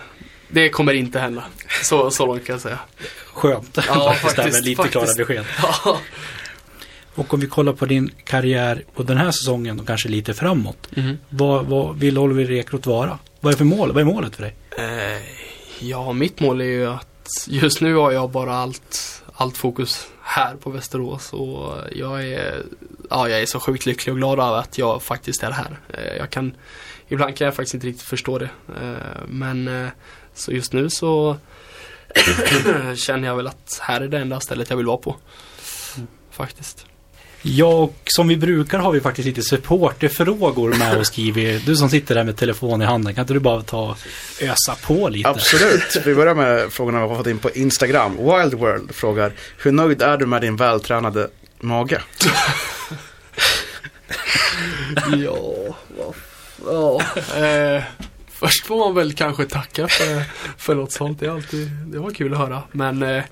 [0.49, 1.43] det kommer inte hända.
[1.83, 2.79] Så, så långt kan jag säga.
[3.33, 3.77] Skönt.
[3.87, 5.27] Ja, faktiskt, där med faktiskt, lite klara faktiskt.
[5.27, 5.45] besked.
[5.85, 5.97] Ja.
[7.15, 10.87] Och om vi kollar på din karriär på den här säsongen och kanske lite framåt.
[10.95, 11.17] Mhm.
[11.29, 13.19] Vad, vad vill Oliver Ekroth vara?
[13.39, 13.91] Vad är för mål?
[13.91, 14.55] Vad är målet för dig?
[14.77, 15.21] Eh,
[15.79, 17.07] ja, mitt mål är ju att
[17.47, 22.63] just nu har jag bara allt, allt fokus här på Västerås och jag är,
[23.09, 25.79] ja, jag är så sjukt lycklig och glad över att jag faktiskt är här.
[25.89, 26.55] Eh, Jag kan,
[27.07, 28.49] ibland kan jag faktiskt inte riktigt förstå det.
[28.81, 29.89] Eh, Men eh,
[30.33, 31.37] så just nu så
[32.95, 35.15] känner jag väl att här är det enda stället jag vill vara på.
[36.31, 36.85] Faktiskt.
[37.45, 41.61] Ja, och som vi brukar har vi faktiskt lite supporterfrågor med oss Kiwi.
[41.65, 43.95] Du som sitter där med telefon i handen, kan inte du bara ta
[44.41, 45.29] ösa på lite?
[45.29, 46.01] Absolut.
[46.05, 48.17] Vi börjar med frågorna vi har fått in på Instagram.
[48.17, 51.29] Wild World frågar, hur nöjd är du med din vältränade
[51.59, 52.01] mage?
[55.25, 56.15] Ja, vad,
[56.65, 57.01] ja.
[57.45, 57.83] Eh,
[58.27, 60.23] först får man väl kanske tacka för,
[60.57, 61.19] för något sånt.
[61.19, 62.63] Det, är alltid, det var kul att höra.
[62.71, 63.23] Men eh,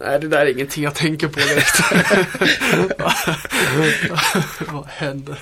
[0.00, 1.80] nej, det där är ingenting jag tänker på direkt.
[4.72, 5.38] vad händer?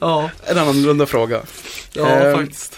[0.00, 1.40] ja, En annorlunda fråga.
[1.92, 2.76] ja Ehm, faktiskt.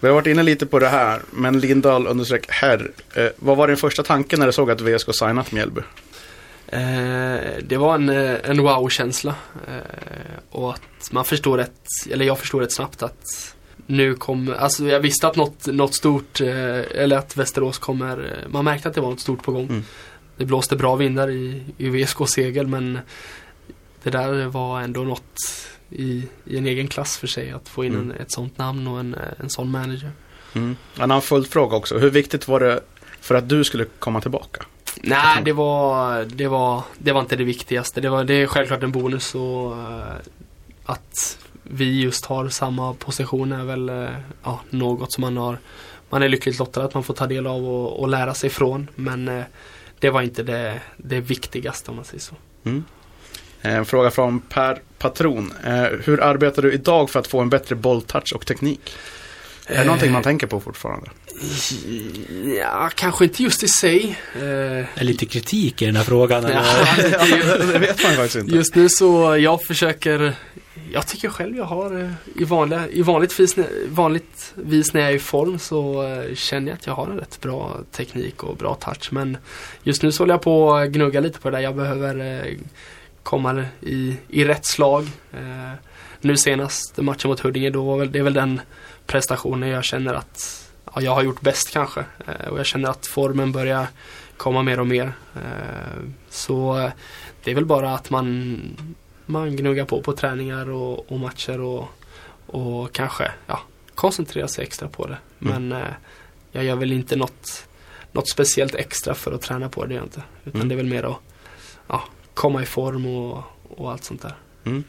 [0.00, 2.90] Vi har varit inne lite på det här, men Lindahl understreck herr.
[3.14, 5.80] Eh, vad var din första tanke när du såg att VSK signat Mjällby?
[6.66, 6.80] Eh,
[7.62, 9.34] det var en, eh, en wow-känsla.
[9.68, 9.74] Eh,
[10.50, 13.54] och att man förstår rätt, eller jag förstår rätt snabbt att
[13.90, 18.48] nu kommer, alltså jag visste att något, något stort, eh, eller att Västerås kommer, eh,
[18.52, 19.68] man märkte att det var något stort på gång.
[19.68, 19.84] Mm.
[20.36, 22.98] Det blåste bra vindar i, i VSK segel men
[24.02, 25.40] det där var ändå något
[25.90, 28.10] i, i en egen klass för sig att få in Mm.
[28.10, 30.10] en, ett sånt namn och en, eh, en sån manager.
[30.52, 30.76] Mm.
[30.96, 31.98] En annan följdfråga också.
[31.98, 32.80] Hur viktigt var det
[33.20, 34.64] för att du skulle komma tillbaka?
[35.02, 38.00] Nej, det var, det var, det var inte det viktigaste.
[38.00, 39.74] Det, var, det är självklart en bonus och
[40.84, 41.38] att
[41.72, 44.08] vi just har samma position är väl eh,
[44.44, 45.58] ja, något som man har
[46.10, 48.88] man är lyckligt lottad att man får ta del av och, och lära sig från.
[48.94, 49.44] Men eh,
[49.98, 52.34] det var inte det, det viktigaste om man säger så.
[52.64, 52.84] Mm.
[53.62, 55.52] Eh, En fråga från Per Patron.
[56.04, 58.92] Hur arbetar du idag för att få en bättre bolltouch och teknik?
[59.66, 61.10] Är det någonting man tänker på fortfarande?
[62.58, 64.18] Ja, kanske inte just i sig.
[64.34, 66.44] Är lite kritik i den här frågan?
[66.44, 66.54] Eller?
[66.54, 68.56] ja, det- det vet man ju faktiskt inte.
[68.56, 70.34] Just nu så jag försöker
[70.92, 73.56] jag tycker själv jag har eh, i, vanliga, i vanligt, vis,
[73.88, 77.18] vanligt vis när jag är i form så eh, känner jag att jag har en
[77.18, 79.36] rätt bra teknik och bra touch men
[79.82, 81.62] just nu så håller jag på att gnugga lite på det där.
[81.62, 82.58] Jag behöver eh,
[83.22, 85.06] komma i, i rätt slag.
[86.20, 88.60] Nu senast matchen mot Huddinge då var väl, det är väl den
[89.06, 92.04] prestationen jag känner att ja, jag har gjort bäst kanske
[92.50, 93.86] och jag känner att formen börjar
[94.36, 95.12] komma mer och mer.
[96.28, 96.90] Så
[97.44, 98.60] det är väl bara att man,
[99.30, 101.88] man gnuggar på på träningar och, och matcher och,
[102.46, 103.60] och kanske ja,
[103.94, 105.18] koncentrerar sig extra på det.
[105.40, 105.68] Mm.
[105.68, 105.88] Men eh,
[106.52, 107.66] jag gör väl inte något,
[108.12, 110.22] något speciellt extra för att träna på det, det inte.
[110.44, 110.68] Utan Mm.
[110.68, 111.18] det är väl mer att
[111.86, 112.04] ja,
[112.34, 113.42] komma i form och,
[113.76, 114.34] och allt sånt där.
[114.64, 114.84] En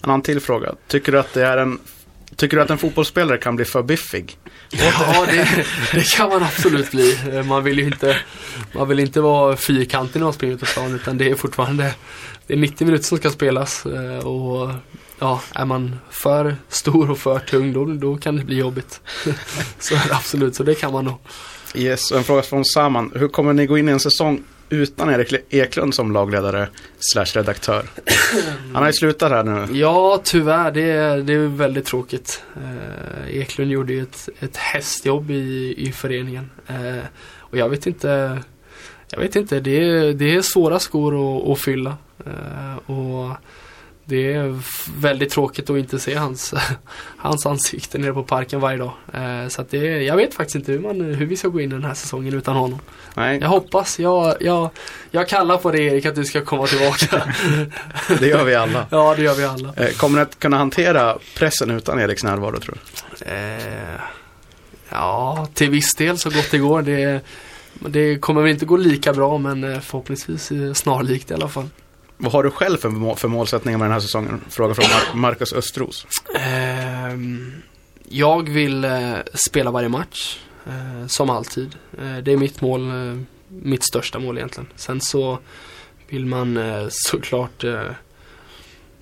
[0.00, 0.74] annan till fråga.
[0.86, 1.78] Tycker du att det är en
[2.42, 4.38] Tycker du att en fotbollsspelare kan bli för biffig?
[4.70, 7.18] Ja, det, det kan man absolut bli.
[7.44, 8.16] Man vill ju inte,
[8.72, 11.94] man vill inte vara fyrkantig när man springer ut stan utan det är fortfarande
[12.46, 14.70] det är 90 minuter som ska spelas eh, och
[15.18, 19.00] ja, är man för stor och för tung då, då kan det bli jobbigt.
[19.78, 21.18] Så absolut, så det kan man nog.
[21.74, 23.12] Yes, och en fråga från Saman.
[23.14, 24.42] Hur kommer ni gå in i en säsong
[24.72, 26.68] utan Erik Eklund som lagledare
[26.98, 27.84] slash redaktör?
[28.72, 29.78] Han har ju slutat här nu.
[29.78, 30.70] Ja, tyvärr.
[30.70, 32.42] Det är, det är väldigt tråkigt.
[32.56, 36.50] Eh, Eklund gjorde ju ett, ett hästjobb i, i föreningen.
[36.66, 37.04] Eh,
[37.38, 38.38] och jag vet inte.
[39.10, 39.60] Jag vet inte.
[39.60, 41.96] Det är, det är svåra skor att, att fylla.
[42.26, 43.36] Eh, och
[44.12, 44.58] det är
[45.00, 46.54] väldigt tråkigt att inte se hans,
[47.16, 48.92] hans ansikte nere på parken varje dag.
[49.14, 51.74] Eh, så det, jag vet faktiskt inte hur, man, hur vi ska gå in i
[51.74, 52.78] den här säsongen utan honom.
[53.14, 53.98] Nej, Jag hoppas.
[53.98, 54.70] Jag, jag,
[55.10, 57.22] jag kallar på dig Erik att du ska komma tillbaka.
[58.20, 58.86] det gör vi alla.
[58.90, 59.74] ja, det gör vi alla.
[59.76, 62.78] Eh, Kommer ni att kunna hantera pressen utan Eriks närvaro tror
[63.18, 63.24] du?
[63.24, 64.00] Eh,
[64.88, 66.82] ja, till viss del så gott det går.
[66.82, 67.20] Det,
[67.74, 71.68] det kommer väl inte gå lika bra men förhoppningsvis snarlikt i alla fall.
[72.16, 74.40] Vad har du själv för, må- för målsättningar med den här säsongen?
[74.48, 76.06] Fråga från Mar- Marcus Östros.
[76.34, 77.52] Ehm,
[78.08, 81.74] jag vill eh, spela varje match, eh, som alltid.
[81.98, 82.90] Eh, det är mitt mål,
[83.48, 84.68] mitt största mål egentligen.
[84.76, 85.38] Sen så
[86.08, 86.58] vill man
[86.90, 87.64] såklart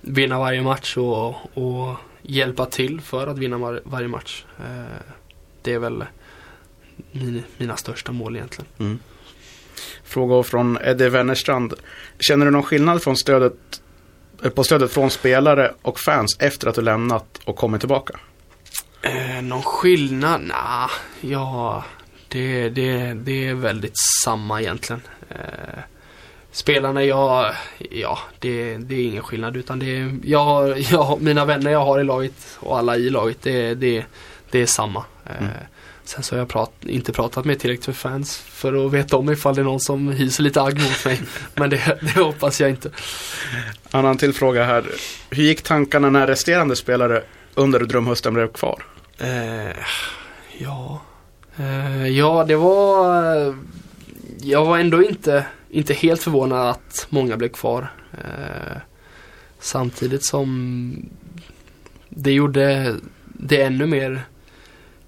[0.01, 4.45] vinna varje match och, och hjälpa till för att vinna var, varje match.
[5.63, 6.05] Det är väl
[7.13, 8.67] min, mina största mål egentligen.
[8.79, 8.99] Mm.
[10.11, 11.75] Fråga från Eddie Wennerstrand.
[12.19, 13.55] Känner du någon skillnad från stödet,
[14.45, 18.19] eh, på stödet från spelare och fans efter att du lämnat och kommit tillbaka?
[19.03, 20.41] Eh, någon skillnad?
[20.41, 20.91] Nah,
[21.21, 21.85] ja,
[22.29, 23.95] det, det, det är väldigt
[24.25, 25.03] samma egentligen.
[25.29, 25.81] Eh,
[26.53, 27.55] spelarna, jag,
[27.91, 32.01] ja, det, det är ingen skillnad utan det är, jag, jag, mina vänner jag har
[32.01, 34.05] i laget och alla i laget, det, det,
[34.51, 35.05] det är samma.
[35.27, 35.53] Eh, Mm.
[36.05, 39.31] Sen så har jag prat, inte pratat med tillräckligt med fans för att veta om
[39.31, 41.21] ifall det är någon som hyser lite agg mot mig.
[41.55, 42.91] Men det, det hoppas jag inte.
[43.91, 44.85] Annan till fråga här.
[45.31, 47.23] Hur gick tankarna när resterande spelare
[47.55, 48.83] under drömhösten blev kvar?
[49.19, 49.77] Eh,
[50.59, 51.01] ja.
[51.57, 53.55] Eh, ja, det var...
[54.43, 57.93] Jag var ändå inte, inte helt förvånad att många blev kvar.
[58.13, 58.77] Eh,
[59.61, 61.11] samtidigt som
[62.09, 64.23] det gjorde det ännu mer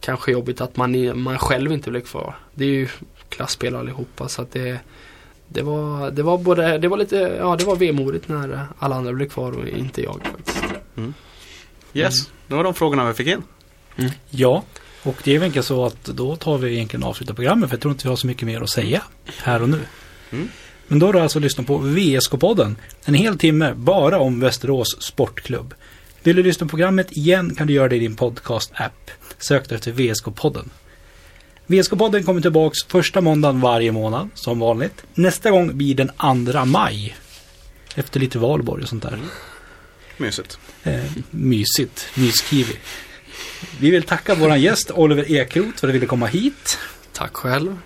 [0.03, 2.37] kanske jobbigt att man, man själv inte blev kvar.
[2.55, 2.89] Det är ju
[3.29, 4.81] klassspelare allihopa så att det
[5.49, 9.13] det var, det var både, det var lite, ja det var vemodigt när alla andra
[9.13, 10.65] blev kvar och inte jag faktiskt.
[11.95, 13.43] Yes, det var de frågorna vi fick in.
[14.31, 14.65] Ja,
[15.03, 17.81] och det är väl enkelt så att då tar vi egentligen avsluta programmet för jag
[17.81, 19.03] tror inte vi har så mycket mer att säga
[19.43, 19.81] här och nu.
[20.31, 20.49] Mm.
[20.89, 22.75] Men då har du alltså lyssnat på VSK-podden.
[23.05, 25.75] En hel timme bara om Västerås Sportklubb.
[26.23, 29.11] Vill du lyssna på programmet igen kan du göra det i din podcast-app.
[29.43, 30.70] Sök efter VSK-podden.
[31.66, 35.05] VSK-podden kommer tillbaks första måndagen varje månad, som vanligt.
[35.14, 36.11] Nästa gång blir den
[36.53, 37.16] 2 maj.
[37.95, 39.18] Efter lite valborg och sånt där.
[40.16, 40.59] Mysigt.
[40.82, 42.07] Eh, mysigt.
[42.14, 42.76] Myskiwi.
[43.80, 46.78] Vi vill tacka våran gäst Oliver Ekroth för att du ville komma hit.
[47.12, 47.78] Tack själv.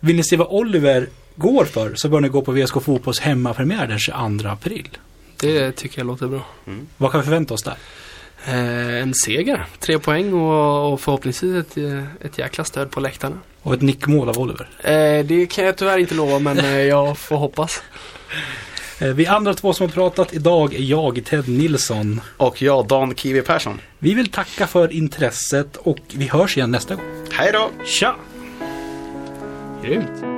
[0.00, 3.86] Vill ni se vad Oliver går för så bör ni gå på VSK Fotbolls hemmapremiär
[3.86, 4.88] den 22 april.
[5.36, 6.46] Det tycker jag låter bra.
[6.96, 7.76] Vad kan vi förvänta oss där?
[8.46, 13.38] Eh, en seger, tre poäng och, och förhoppningsvis ett, eh, ett jäkla stöd på läktarna.
[13.62, 14.68] Och ett nickmål av Oliver.
[14.78, 17.82] Eh, det kan jag tyvärr inte lova men eh, jag får hoppas.
[19.14, 22.20] Vi andra två som har pratat idag är jag, Ted Nilsson.
[22.36, 23.80] Och jag, Dan Kiwi Persson.
[23.98, 27.04] Vi vill tacka för intresset och vi hörs igen nästa gång.
[27.32, 27.70] Hej då!
[27.84, 28.14] Tja!
[29.82, 30.35] Grymt.